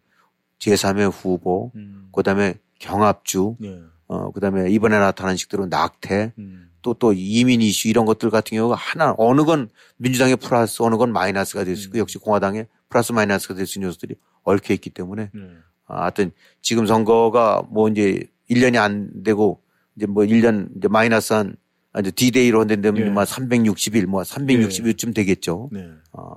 [0.59, 2.09] 제3의 후보, 음.
[2.11, 3.79] 그다음에 경합주, 네.
[4.07, 6.69] 어, 그다음에 이번에 나타난 식대로 낙태, 음.
[6.81, 11.11] 또, 또 이민 이슈 이런 것들 같은 경우가 하나, 어느 건 민주당의 플러스, 어느 건
[11.11, 11.99] 마이너스가 될 수 있고 음.
[11.99, 15.41] 역시 공화당의 플러스 마이너스가 될 수 있는 요소들이 얽혀 있기 때문에 네.
[15.87, 16.31] 아, 하여튼
[16.61, 19.61] 지금 선거가 뭐 이제 1년이 안 되고
[19.95, 21.55] 이제 뭐 1년 이제 마이너스 한
[21.99, 22.75] 이제 디데이로 네.
[23.09, 25.69] 뭐 360일 뭐 360일쯤 되겠죠.
[25.71, 25.87] 네.
[26.11, 26.35] 어,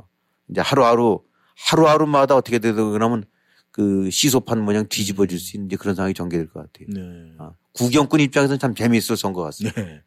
[0.48, 1.20] 이제 하루하루
[1.68, 3.24] 하루하루마다 어떻게 되든 그러면
[3.70, 6.88] 그 시소판 모양 뒤집어질 수 있는 그런 상황이 전개될 것 같아요.
[6.88, 7.32] 네.
[7.38, 9.80] 아, 구경꾼 입장에서는 참 재미있을 선거 같습니다.
[9.82, 10.02] 네.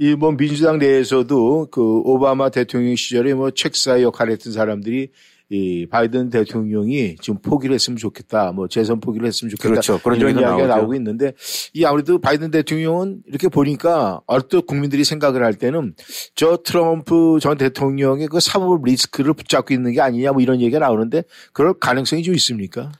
[0.00, 5.10] 이뭐 민주당 내에서도 그 오바마 대통령 시절에 뭐 책사 역할 했던 사람들이
[5.50, 8.52] 이 바이든 대통령이 지금 포기를 했으면 좋겠다.
[8.52, 9.68] 뭐 재선 포기를 했으면 좋겠다.
[9.70, 9.98] 그렇죠.
[10.02, 10.66] 그런 이런 이야기가 나오죠.
[10.66, 11.32] 나오고 있는데
[11.72, 15.94] 이 아무래도 바이든 대통령은 이렇게 보니까 얼뜻 국민들이 생각을 할 때는
[16.34, 21.22] 저 트럼프 전 대통령의 그 사법 리스크를 붙잡고 있는 게 아니냐 뭐 이런 얘기가 나오는데
[21.54, 22.92] 그럴 가능성이 좀 있습니까?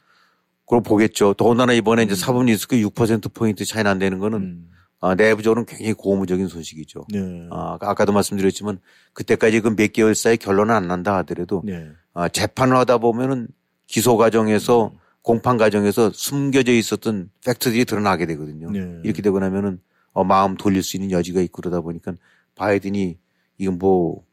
[0.64, 1.34] 그걸 보겠죠.
[1.34, 2.07] 더군다나 이번에 음.
[2.07, 4.68] 이제 사법 리스크 6%포인트 차이 난다는 거는 음.
[5.01, 7.07] 아, 내부적으로는 굉장히 고무적인 소식이죠.
[7.12, 7.46] 네.
[7.53, 8.80] 아, 아까도 말씀드렸지만
[9.12, 11.86] 그때까지 그 몇 개월 사이 결론은 안 난다 하더라도 네.
[12.18, 13.46] 아, 재판을 하다 보면은
[13.86, 14.98] 기소 과정에서 음.
[15.22, 18.72] 공판 과정에서 숨겨져 있었던 팩트들이 드러나게 되거든요.
[18.72, 19.00] 네.
[19.04, 19.80] 이렇게 되고 나면은
[20.12, 22.14] 어, 마음 돌릴 수 있는 여지가 있고 그러다 보니까
[22.56, 23.18] 바이든이
[23.58, 24.24] 이건 뭐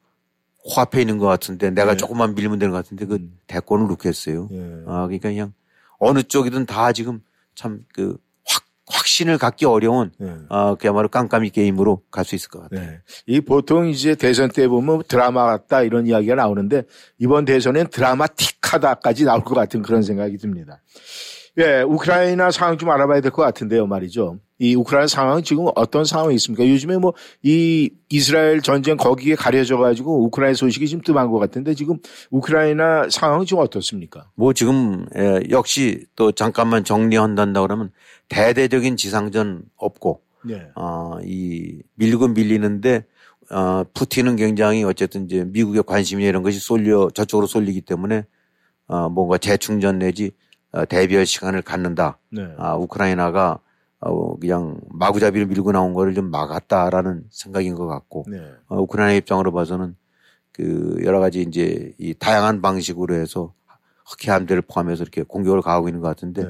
[0.63, 1.97] 코앞에 있는 것 같은데 내가 네.
[1.97, 3.37] 조금만 밀면 되는 것 같은데 그 음.
[3.45, 4.47] 대권을 놓겠어요.
[4.49, 4.83] 네.
[4.87, 5.53] 아 그러니까 그냥
[5.99, 7.21] 어느 쪽이든 다 지금
[7.53, 8.17] 참 그
[8.87, 10.31] 확신을 갖기 어려운 네.
[10.49, 12.81] 어, 그야말로 깜깜이 게임으로 갈 수 있을 것 같아요.
[12.81, 12.99] 네.
[13.25, 16.83] 이 보통 이제 대선 때 보면 드라마 같다 이런 이야기가 나오는데
[17.17, 20.81] 이번 대선엔 드라마틱하다까지 나올 것 같은 그런 생각이 듭니다.
[21.57, 24.39] 예, 우크라이나 상황 좀 알아봐야 될 것 같은데요, 말이죠.
[24.57, 26.67] 이 우크라이나 상황은 지금 어떤 상황이 있습니까?
[26.67, 31.97] 요즘에 뭐 이 이스라엘 전쟁 거기에 가려져 가지고 우크라이나 소식이 좀 뜸한 것 같은데 지금
[32.31, 34.29] 우크라이나 상황은 지금 어떻습니까?
[34.35, 37.91] 뭐 지금 예, 역시 또 잠깐만 정리한단다 그러면
[38.29, 40.67] 대대적인 지상전 없고 네.
[40.75, 43.05] 어, 이 밀고 밀리는데
[43.51, 48.25] 어, 푸틴은 굉장히 어쨌든 이제 미국의 관심이나 이런 것이 쏠려 저쪽으로 쏠리기 때문에
[48.87, 50.31] 어, 뭔가 재충전 내지
[50.71, 52.19] 어, 대비할 시간을 갖는다.
[52.31, 52.43] 네.
[52.57, 53.59] 아, 우크라이나가
[53.99, 58.39] 어, 그냥 마구잡이로 밀고 나온 거를 좀 막았다라는 생각인 것 같고 네.
[58.67, 59.95] 어, 우크라이나 입장으로 봐서는
[60.51, 63.53] 그 여러 가지 이제 이 다양한 방식으로 해서
[64.05, 66.49] 흑해 함대를 포함해서 이렇게 공격을 가하고 있는 것 같은데 네.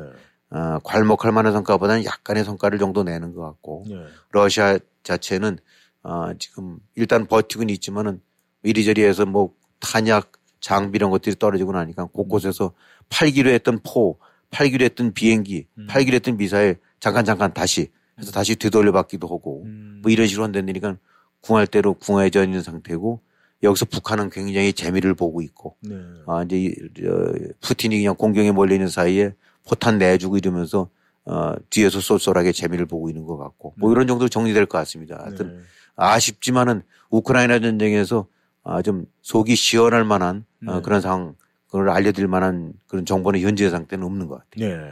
[0.52, 3.96] 어, 괄목할 만한 성과보다는 약간의 성과를 정도 내는 것 같고 네.
[4.32, 5.58] 러시아 자체는
[6.04, 8.22] 어, 지금 일단 버티고는 있지만은
[8.64, 12.74] 이리저리 해서 뭐 탄약 장비 이런 것들이 떨어지고 나니까 곳곳에서
[13.10, 14.20] 팔기로 했던 포,
[14.52, 15.88] 팔기로 했던 비행기, 음.
[15.88, 17.90] 팔기로 했던 미사일 잠깐 잠깐 다시
[18.20, 20.00] 해서 다시 되돌려 받기도 하고 음.
[20.02, 20.98] 뭐 이런 식으로 한다니까
[21.42, 23.22] 궁할 대로 궁해져 있는 상태고
[23.64, 25.96] 여기서 북한은 굉장히 재미를 보고 있고 네.
[26.28, 29.34] 아 이제 이, 저, 푸틴이 그냥 공경에 몰려 있는 사이에
[29.68, 30.90] 포탄 내주고 이러면서
[31.26, 33.94] 어 뒤에서 쏠쏠하게 재미를 보고 있는 것 같고 뭐 네.
[33.94, 35.22] 이런 정도로 정리될 것 같습니다.
[35.24, 35.64] 하여튼 네.
[35.96, 38.28] 아쉽지만은 우크라이나 전쟁에서
[38.64, 40.72] 아, 좀 속이 시원할 만한 어, 네.
[40.74, 41.36] 어, 그런 상황,
[41.76, 44.70] 그걸 알려드릴 만한 그런 정보는 현재 상태는 없는 것 같아요.
[44.70, 44.92] 네.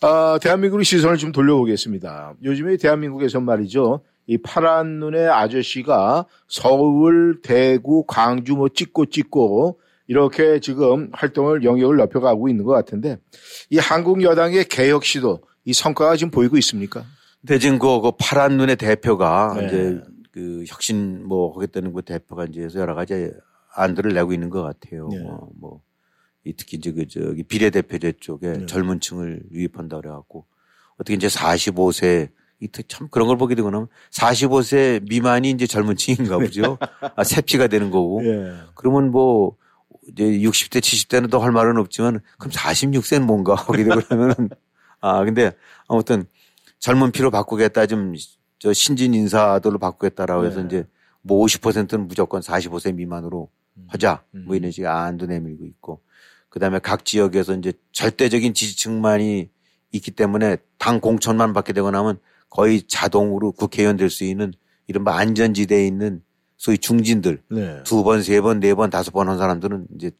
[0.00, 2.34] 아, 대한민국의 시선을 좀 돌려보겠습니다.
[2.42, 4.00] 요즘에 대한민국에서 말이죠.
[4.26, 9.78] 이 파란 눈의 아저씨가 서울, 대구, 광주 뭐 찍고 찍고
[10.08, 13.18] 이렇게 지금 활동을 영역을 넓혀가고 있는 것 같은데
[13.70, 17.04] 이 한국 여당의 개혁 시도 이 성과가 지금 보이고 있습니까?
[17.42, 19.66] 네, 지금 그, 그 파란 눈의 대표가 네.
[19.66, 20.00] 이제
[20.32, 23.30] 그 혁신 뭐 하겠다는 그 대표가 이제 여러 가지
[23.74, 25.08] 안들을 내고 있는 것 같아요.
[25.08, 25.18] 네.
[25.20, 25.80] 뭐, 뭐
[26.56, 28.66] 특히 이제 그 저기 비례대표제 쪽에 네.
[28.66, 30.46] 젊은 층을 유입한다 그래갖고
[30.94, 32.30] 어떻게 이제 45세
[32.88, 36.78] 참 그런 걸 보게 되고 나면 45세 미만이 이제 젊은 층인가 보죠.
[37.16, 38.22] 아, 세피가 되는 거고.
[38.22, 38.54] 네.
[38.74, 39.56] 그러면 뭐
[40.08, 44.50] 이제 60대 70대는 더할 말은 없지만 그럼 46세는 뭔가 하게 되고 그러면은
[45.00, 45.52] 아 근데
[45.88, 46.24] 아무튼
[46.78, 48.14] 젊은 피로 바꾸겠다 좀
[48.64, 50.66] 저 신진 인사들로 바꾸겠다라고 해서 네.
[50.66, 50.86] 이제
[51.20, 53.53] 뭐 50%는 무조건 45세 미만으로 음.
[53.88, 54.22] 하자.
[54.34, 54.44] 음.
[54.46, 56.00] 뭐 이런 식의 안도 내밀고 있고.
[56.48, 59.50] 그 다음에 각 지역에서 이제 절대적인 지지층만이
[59.92, 62.18] 있기 때문에 당 공천만 받게 되고 나면
[62.50, 64.52] 거의 자동으로 국회의원 될 수 있는
[64.86, 66.22] 이른바 안전지대에 있는
[66.56, 67.82] 소위 중진들 네.
[67.84, 70.12] 두 번, 세 번, 네 번, 다섯 번 한 사람들은 이제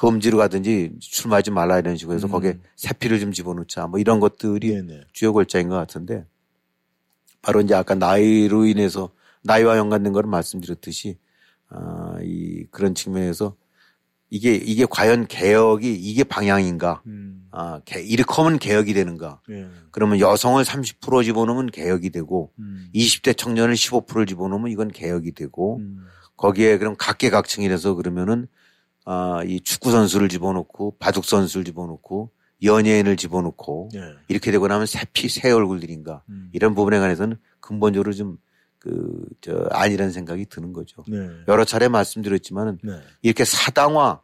[0.00, 2.30] 험지로 가든지 출마하지 말라 이런 식으로 해서 음.
[2.30, 5.02] 거기에 세피를 좀 집어넣자 뭐 이런 것들이 네네.
[5.12, 6.24] 주요 골자인 것 같은데
[7.42, 9.10] 바로 이제 아까 나이로 인해서
[9.42, 11.18] 나이와 연관된 거를 말씀드렸듯이
[11.72, 13.56] 아, 이 그런 측면에서
[14.28, 17.02] 이게 이게 과연 개혁이 이게 방향인가?
[17.06, 17.46] 음.
[17.50, 19.40] 아, 개, 이렇게 하면 개혁이 되는가?
[19.50, 19.68] 예.
[19.90, 22.88] 그러면 여성을 30% 집어넣으면 개혁이 되고 음.
[22.94, 26.06] 20대 청년을 15% 집어넣으면 이건 개혁이 되고 음.
[26.36, 28.46] 거기에 그럼 각계각층이라서 그러면은
[29.04, 32.30] 아, 이 축구 선수를 집어넣고 바둑 선수를 집어넣고
[32.62, 34.00] 연예인을 집어넣고 네.
[34.28, 36.48] 이렇게 되고 나면 새 피, 새 얼굴들인가 음.
[36.52, 38.38] 이런 부분에 관해서는 근본적으로 좀
[38.82, 41.04] 그, 저, 아니라는 생각이 드는 거죠.
[41.06, 41.28] 네.
[41.46, 42.98] 여러 차례 말씀드렸지만은 네.
[43.22, 44.20] 이렇게 사당화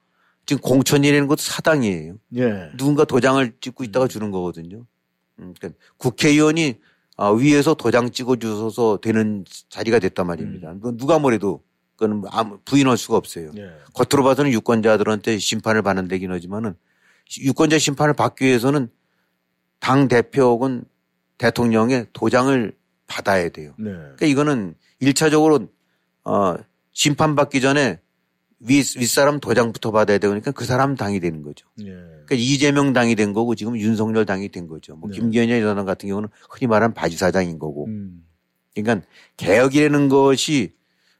[0.47, 2.17] 지금 공천이라는 것도 사당이에요.
[2.31, 2.71] 네.
[2.77, 4.09] 누군가 도장을 찍고 있다가 음.
[4.09, 4.85] 주는 거거든요.
[5.39, 6.81] 음, 그러니까 국회의원이
[7.17, 10.73] 아, 위에서 도장 찍어 주셔서 되는 자리가 됐단 말입니다.
[10.73, 10.97] 음.
[10.97, 11.63] 누가 뭐래도
[11.95, 13.53] 그건 아무 부인할 수가 없어요.
[13.55, 13.71] 네.
[13.95, 16.75] 겉으로 봐서는 유권자들한테 심판을 받는 데긴 하지만은
[17.39, 18.89] 유권자 심판을 받기 위해서는
[19.79, 20.85] 당 대표 혹은
[21.37, 22.77] 대통령의 도장을
[23.09, 23.75] 받아야 돼요.
[23.79, 23.91] 네.
[23.91, 25.69] 그러니까 이거는 1차적으로
[26.25, 26.55] 어
[26.93, 27.99] 심판받기 전에
[28.61, 31.67] 윗, 윗사람 도장부터 받아야 되니까 그 사람 당이 되는 거죠.
[31.77, 31.87] 네.
[31.87, 34.97] 그러니까 이재명 당이 된 거고 지금 윤석열 당이 된 거죠.
[34.97, 35.17] 뭐 네.
[35.17, 37.87] 김기현 여당 같은 경우는 흔히 말하는 바지사장인 거고.
[37.87, 38.25] 음.
[38.75, 39.07] 그러니까
[39.37, 40.73] 개혁이라는 것이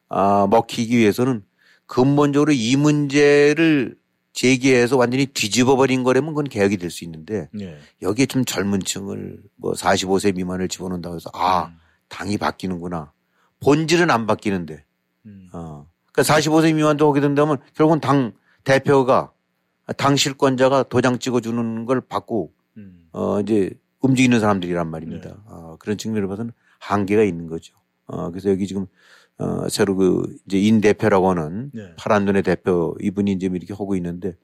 [0.09, 1.43] 아, 먹히기 위해서는
[1.87, 3.97] 근본적으로 이 문제를
[4.33, 7.77] 제기해서 완전히 뒤집어 버린 거라면 그건 개혁이 될 수 있는데 네.
[8.03, 11.78] 여기에 좀 젊은 층을 뭐 45세 미만을 집어넣는다고 해서 아, 음.
[12.09, 13.13] 당이 바뀌는구나.
[13.61, 14.85] 본질은 안 바뀌는데.
[15.27, 15.49] 음.
[15.53, 15.87] 어.
[16.13, 18.33] 그러니까 45세 미만도 오게 된다면 결국은 당
[18.65, 19.33] 대표가
[19.97, 23.09] 당 실권자가 도장 찍어주는 걸 받고 음.
[23.13, 25.29] 어 이제 움직이는 사람들이란 말입니다.
[25.31, 25.35] 네.
[25.47, 27.75] 어, 그런 측면으로 봐서는 한계가 있는 거죠.
[28.07, 28.87] 어 그래서 여기 지금
[29.39, 31.95] 어 새로 그 이제 인 대표라고 하는 네.
[31.97, 34.37] 파란 눈의 대표 이분이 이제 이렇게 하고 있는데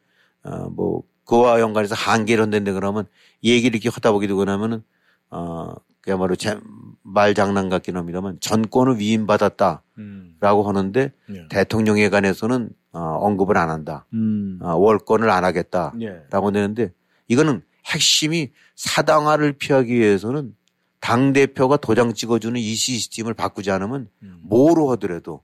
[0.45, 3.07] 어 뭐 그와 연관해서 한계를 한다는데 그러면
[3.43, 4.83] 얘기를 이렇게 하다 보게 되고 나면은
[5.31, 6.59] 어 그야말로 제
[7.05, 10.39] 말 장난 같긴 합니다만 전권을 위임받았다라고 음.
[10.41, 11.49] 하는데 네.
[11.51, 14.07] 대통령에 관해서는 어, 언급을 안 한다.
[14.15, 14.59] 음.
[14.63, 16.61] 어, 월권을 안 하겠다라고 네.
[16.61, 16.93] 되는데
[17.29, 20.57] 이거는 핵심이 사당화를 피하기 위해서는
[20.99, 24.39] 당 대표가 도장 찍어주는 이 시스템을 바꾸지 않으면 음.
[24.43, 25.43] 뭐로 하더라도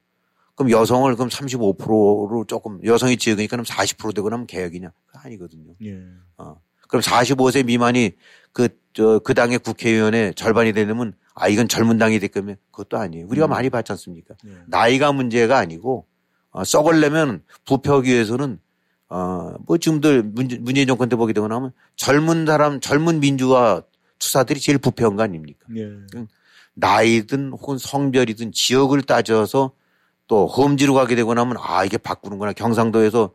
[0.54, 4.92] 그럼 여성을 그럼 35%로 조금 여성이 적으니까 그럼 40% 되고 나면 개혁이냐?
[5.12, 5.74] 아니거든요.
[5.84, 6.02] 예.
[6.38, 6.56] 어.
[6.88, 8.12] 그럼 45세 미만이
[8.52, 13.26] 그, 저, 그 당의 국회의원의 절반이 되려면 아, 이건 젊은 당이 될 거면 그것도 아니에요.
[13.28, 13.51] 우리가 음.
[13.51, 14.35] 많이 봤지 않습니까?
[14.47, 14.51] 예.
[14.66, 16.07] 나이가 문제가 아니고
[16.51, 18.59] 어, 썩을려면 부표하기 위해서는
[19.09, 23.83] 어, 뭐 지금들 문재, 문재인 정권 때 보게 되고 나면 젊은 사람, 젊은 민주화
[24.18, 25.66] 투사들이 제일 부패한 거 아닙니까?
[25.76, 25.89] 예.
[26.74, 29.72] 나이든 혹은 성별이든 지역을 따져서
[30.26, 32.53] 또 험지로 가게 되고 나면 아, 이게 바꾸는구나.
[32.53, 33.33] 경상도에서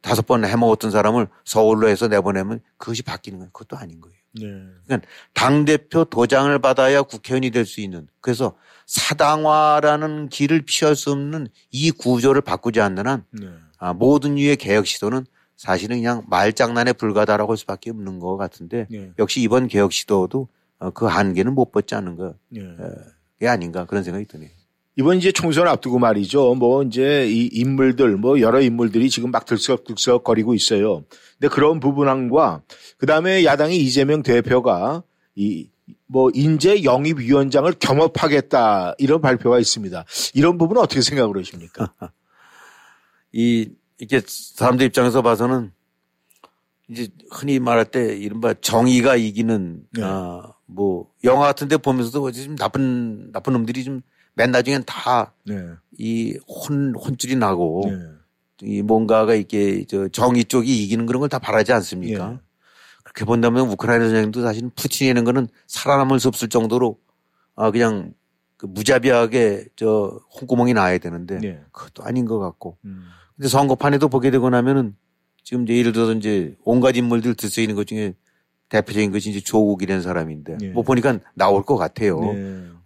[0.00, 3.50] 다섯 번 해먹었던 사람을 서울로 해서 내보내면 그것이 바뀌는 거예요.
[3.52, 4.16] 그것도 아닌 거예요.
[4.34, 4.46] 네.
[4.86, 8.56] 그러니까 당대표 도장을 받아야 국회의원이 될 수 있는 그래서
[8.86, 13.48] 사당화라는 길을 피할 수 없는 이 구조를 바꾸지 않는 한 네.
[13.78, 15.26] 아, 모든 유의 개혁 시도는
[15.56, 19.12] 사실은 그냥 말장난에 불과다라고 할 수밖에 없는 것 같은데 네.
[19.18, 22.32] 역시 이번 개혁 시도도 어, 그 한계는 못 벗지 않는 게
[23.38, 23.48] 네.
[23.48, 24.50] 아닌가 그런 생각이 드네요.
[24.96, 26.54] 이번 이제 총선 앞두고 말이죠.
[26.54, 31.04] 뭐 이제 이 인물들 뭐 여러 인물들이 지금 막 들썩들썩 거리고 있어요.
[31.38, 32.62] 근데 그런 부분과
[32.98, 35.02] 그다음에 야당의 이재명 대표가
[35.34, 35.68] 이
[36.12, 40.04] 뭐 인재 영입 위원장을 겸업하겠다 이런 발표가 있습니다.
[40.34, 41.92] 이런 부분은 어떻게 생각을 하십니까?
[43.32, 45.72] 이 이게 사람들 입장에서 봐서는
[46.88, 50.02] 이제 흔히 말할 때 이른바 정의가 이기는 네.
[50.02, 54.02] 아뭐 영화 같은 데 보면서도 지금 나쁜 나쁜 놈들이 좀
[54.34, 56.34] 맨 나중엔 다이 네.
[56.48, 57.96] 혼, 혼줄이 나고 네.
[58.62, 62.30] 이 뭔가가 이게 저 정의 쪽이 이기는 그런 걸 다 바라지 않습니까?
[62.30, 62.38] 네.
[63.04, 66.98] 그렇게 본다면 우크라이나 전쟁도 사실 푸틴이라는 거는 살아남을 수 없을 정도로
[67.56, 68.14] 아 그냥
[68.56, 71.60] 그 무자비하게 저 홍구멍이 나야 되는데 네.
[71.72, 72.78] 그것도 아닌 것 같고.
[72.84, 73.04] 음.
[73.36, 74.94] 근데 선거판에도 보게 되고 나면은
[75.42, 78.14] 지금 이제 예를 들어서 이제 온갖 인물들 들쓰이는 것 중에
[78.68, 80.68] 대표적인 것이 이제 조국이라는 사람인데 네.
[80.68, 82.20] 뭐 보니까 나올 것 같아요.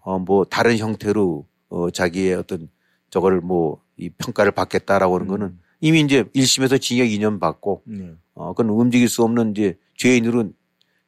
[0.07, 0.13] 네.
[0.27, 2.69] 어뭐 다른 형태로 어 자기의 어떤
[3.11, 5.29] 저거를 뭐 이 평가를 받겠다라고 하는 음.
[5.29, 8.15] 거는 이미 이제 1심에서 징역 2년 받고 네.
[8.35, 10.51] 어 그건 움직일 수 없는 이제 죄인으로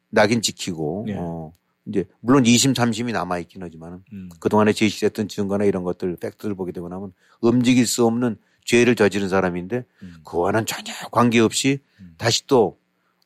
[0.09, 1.15] 낙인 지키고 네.
[1.17, 1.53] 어
[1.85, 4.29] 이제 물론 2심 3심이 남아 있긴 하지만은 음.
[4.39, 9.85] 그동안에 제시됐던 증거나 이런 것들 팩트를 보게 되고 나면 움직일 수 없는 죄를 저지른 사람인데
[10.03, 10.15] 음.
[10.25, 12.15] 그와는 전혀 관계없이 음.
[12.17, 12.77] 다시 또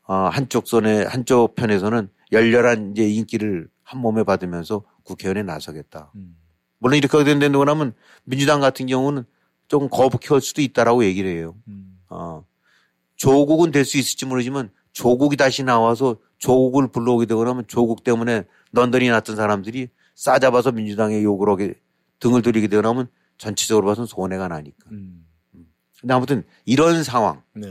[0.06, 6.12] 어, 한쪽 손에 한쪽 편에서는 열렬한 이제 인기를 한 몸에 받으면서 국회의원에 나서겠다.
[6.16, 6.36] 음.
[6.80, 7.94] 물론 이렇게 하게 된다고 하면
[8.24, 9.24] 민주당 같은 경우는
[9.68, 11.56] 조금 거북해 올 수도 있다라고 얘기를 해요.
[11.68, 12.00] 음.
[12.10, 12.46] 어,
[13.16, 18.44] 조국은 될 수 있을지 모르지만 조국이 다시 나와서 조국을 불러오게 되고 나면 조국 때문에
[18.74, 21.76] 런던이 났던 사람들이 싸잡아서 민주당에 욕을 하게
[22.20, 24.90] 등을 들이게 되고 나면 전체적으로 봐서는 손해가 나니까.
[24.92, 25.26] 음.
[25.56, 25.66] 음.
[26.00, 27.42] 근데 아무튼 이런 상황.
[27.54, 27.68] 네.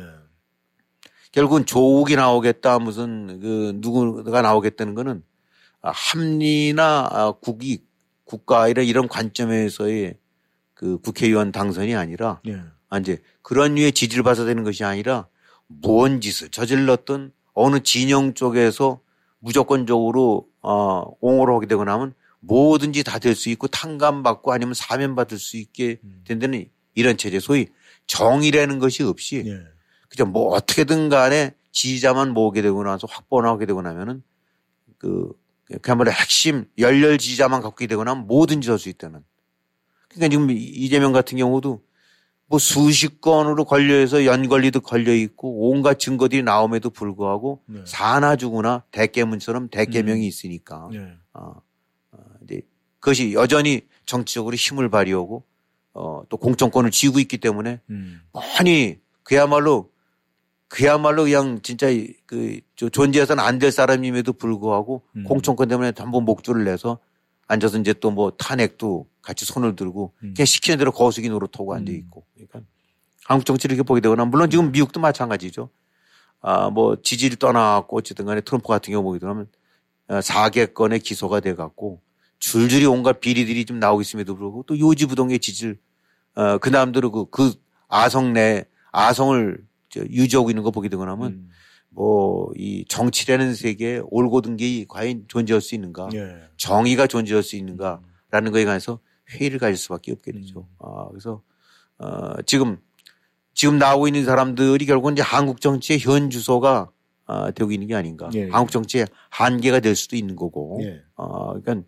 [1.32, 5.22] 결국은 조국이 나오겠다 무슨 그 누구가 나오겠다는 거는
[5.82, 7.86] 합리나 아, 국익
[8.24, 10.16] 국가 이런 이런 관점에서의
[10.74, 12.60] 그 국회의원 당선이 아니라 예.
[12.88, 15.26] 아, 이제 그런 류의 지지를 받아야 되는 것이 아니라
[15.66, 19.00] 무언 짓을 저질렀던 어느 진영 쪽에서
[19.38, 25.56] 무조건적으로 어, 옹호를 하게 되고 나면 뭐든지 다 될 수 있고 탕감받고 아니면 사면받을 수
[25.56, 26.22] 있게 음.
[26.26, 27.66] 된다는 이런 체제 소위
[28.06, 29.60] 정의라는 것이 없이 예.
[30.08, 30.26] 그죠.
[30.26, 34.22] 뭐 어떻게든 간에 지지자만 모으게 되고 나서 확보하게 되고 나면은
[34.98, 35.32] 그
[35.80, 39.24] 그야말로 핵심 열렬 지지자만 갖게 되고 나면 뭐든지 할 수 있다는.
[40.08, 41.82] 그러니까 지금 이재명 같은 경우도
[42.46, 47.80] 뭐 수십 건으로 걸려서 연관리도 걸려 있고 온갖 증거들이 나옴에도 불구하고 네.
[47.86, 50.26] 사나 주거나 대깨문처럼 대깨명이 음.
[50.26, 51.14] 있으니까 네.
[51.32, 51.54] 어,
[52.10, 52.60] 어, 이제
[53.00, 55.44] 그것이 여전히 정치적으로 힘을 발휘하고
[55.94, 58.20] 어, 또 공천권을 쥐고 있기 때문에 음.
[58.34, 59.90] 많이 그야말로
[60.72, 61.88] 그야말로 그냥 진짜
[62.24, 65.24] 그 존재해서는 안 될 사람임에도 불구하고 음.
[65.24, 66.98] 공천권 때문에 한번 목줄을 내서
[67.46, 70.32] 앉아서 이제 또 뭐 탄핵도 같이 손을 들고 음.
[70.34, 71.96] 그냥 시키는 대로 거수기 노릇하고 앉아 음.
[71.96, 72.60] 있고 그러니까
[73.26, 75.68] 한국 정치를 이렇게 보게 되거나 물론 지금 미국도 마찬가지죠.
[76.40, 79.46] 아 뭐 지지를 떠나고 어쨌든 간에 트럼프 같은 경우 보게 되면
[80.08, 82.00] 4개 건의 어, 기소가 돼 갖고
[82.38, 85.78] 줄줄이 온갖 비리들이 좀 나오고 있음에도 불구하고 또 요지부동의 지지를
[86.34, 87.52] 어, 그 남들은 그, 그
[87.88, 89.58] 아성 내 아성을
[89.96, 91.48] 유지하고 있는 거 보게 되고 나면 음.
[91.90, 96.36] 뭐이 정치라는 세계에 옳고든 게 과연 존재할 수 있는가, 예.
[96.56, 100.60] 정의가 존재할 수 있는가라는 거에 관해서 회의를 가질 수밖에 없게 되죠.
[100.60, 100.76] 음.
[100.78, 101.42] 아 그래서
[101.98, 102.78] 어 지금
[103.54, 106.90] 지금 나오고 있는 사람들이 결국은 이제 한국 정치의 현 주소가
[107.26, 108.30] 어, 되고 있는 게 아닌가.
[108.34, 108.48] 예.
[108.48, 110.80] 한국 정치의 한계가 될 수도 있는 거고.
[110.82, 111.02] 예.
[111.14, 111.86] 어, 그러니까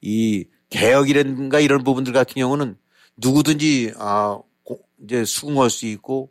[0.00, 2.76] 이 개혁이라든가 이런 부분들 같은 경우는
[3.16, 4.38] 누구든지 아
[5.02, 6.30] 이제 수긍할 수 있고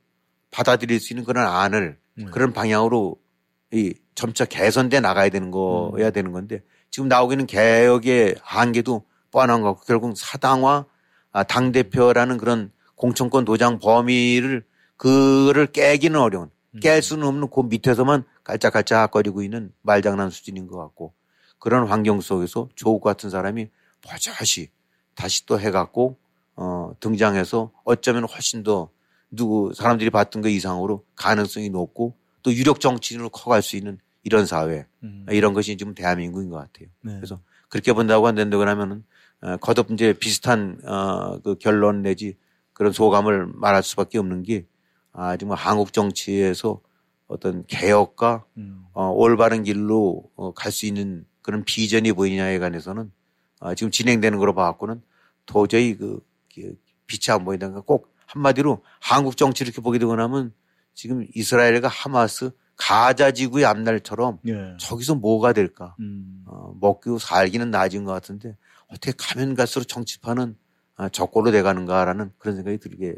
[0.52, 2.26] 받아들일 수 있는 그런 안을 음.
[2.32, 3.18] 그런 방향으로
[3.72, 6.12] 이 점차 개선돼 나가야 되는 거야 음.
[6.14, 10.86] 되는 건데 지금 나오고 있는 개혁의 한계도 뻔한 거 같고 결국 사당화
[11.32, 14.64] 아, 당 대표라는 그런 공천권 도장 범위를
[14.98, 16.80] 그를 깨기는 어려운 음.
[16.80, 21.14] 깰 수는 없는 그 밑에서만 깔짝깔짝거리고 있는 말장난 수준인 것 같고
[21.58, 23.70] 그런 환경 속에서 조국 같은 사람이
[24.02, 24.70] 버젓이
[25.16, 26.18] 다시 또 해갖고
[26.56, 28.90] 어 등장해서 어쩌면 훨씬 더
[29.32, 34.86] 누구 사람들이 봤던 것 이상으로 가능성이 높고 또 유력 정치인으로 커갈 수 있는 이런 사회
[35.04, 35.26] 음.
[35.30, 36.88] 이런 것이 지금 대한민국인 것 같아요.
[37.02, 37.16] 네.
[37.16, 37.40] 그래서
[37.70, 39.04] 그렇게 본다고 한다고 그러면은
[39.42, 42.38] 어, 거듭 이제 비슷한 어 그 결론 내지
[42.74, 44.66] 그런 소감을 말할 수밖에 없는 게
[45.12, 46.82] 아, 정말 한국 정치에서
[47.28, 48.86] 어떤 개혁과 음.
[48.94, 53.12] 어, 올바른 길로 어, 갈 수 있는 그런 비전이 보이냐에 관해서는
[53.60, 55.02] 어, 지금 진행되는 거로 봐갖고는
[55.46, 56.24] 도저히 그, 그
[57.08, 60.54] 빛이 안 보인다는 꼭 한마디로 한국 정치 이렇게 보게 되고 나면
[60.94, 64.76] 지금 이스라엘과 하마스 가자 지구의 앞날처럼 예.
[64.80, 65.96] 저기서 뭐가 될까?
[66.00, 66.44] 음.
[66.48, 70.56] 어, 먹고 살기는 나아진 것 같은데 어떻게 가면 갈수록 정치판은
[70.96, 73.16] 아, 적고로 돼가는가라는 그런 생각이 들게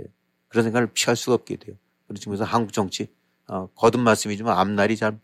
[0.47, 1.75] 그런 생각을 피할 수가 없게 돼요.
[2.07, 3.07] 그런 측면에서 한국 정치
[3.47, 5.19] 어, 거듭 말씀이지만 앞날이 잘,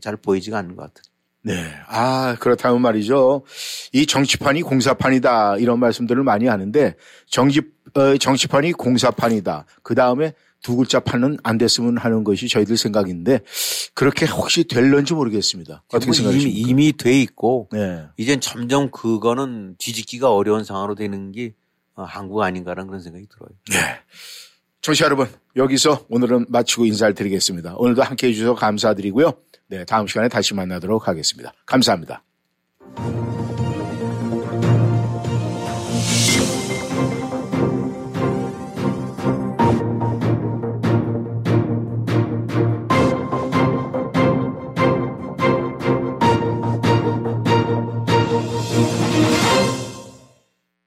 [0.00, 1.15] 잘 보이지가 않는 것 같아요.
[1.46, 1.64] 네.
[1.86, 3.44] 아, 그렇다면 말이죠.
[3.92, 5.58] 이 정치판이 공사판이다.
[5.58, 6.96] 이런 말씀들을 많이 하는데
[7.28, 7.60] 정치,
[7.94, 9.64] 어, 정치판이 공사판이다.
[9.84, 10.32] 그 다음에
[10.64, 13.40] 두 글자 판은 안 됐으면 하는 것이 저희들 생각인데
[13.94, 15.84] 그렇게 혹시 될런지 모르겠습니다.
[15.92, 16.58] 어떻게 생각하십니까?
[16.58, 18.02] 이미, 이미 돼 있고 네.
[18.16, 21.54] 이젠 점점 그거는 뒤집기가 어려운 상황으로 되는 게
[21.94, 23.50] 어, 한국 아닌가라는 그런 생각이 들어요.
[23.70, 24.00] 네.
[24.82, 27.74] 청취자 여러분, 여기서 오늘은 마치고 인사를 드리겠습니다.
[27.76, 29.32] 오늘도 함께 해 주셔서 감사드리고요.
[29.68, 31.52] 네, 다음 시간에 다시 만나도록 하겠습니다.
[31.66, 32.22] 감사합니다.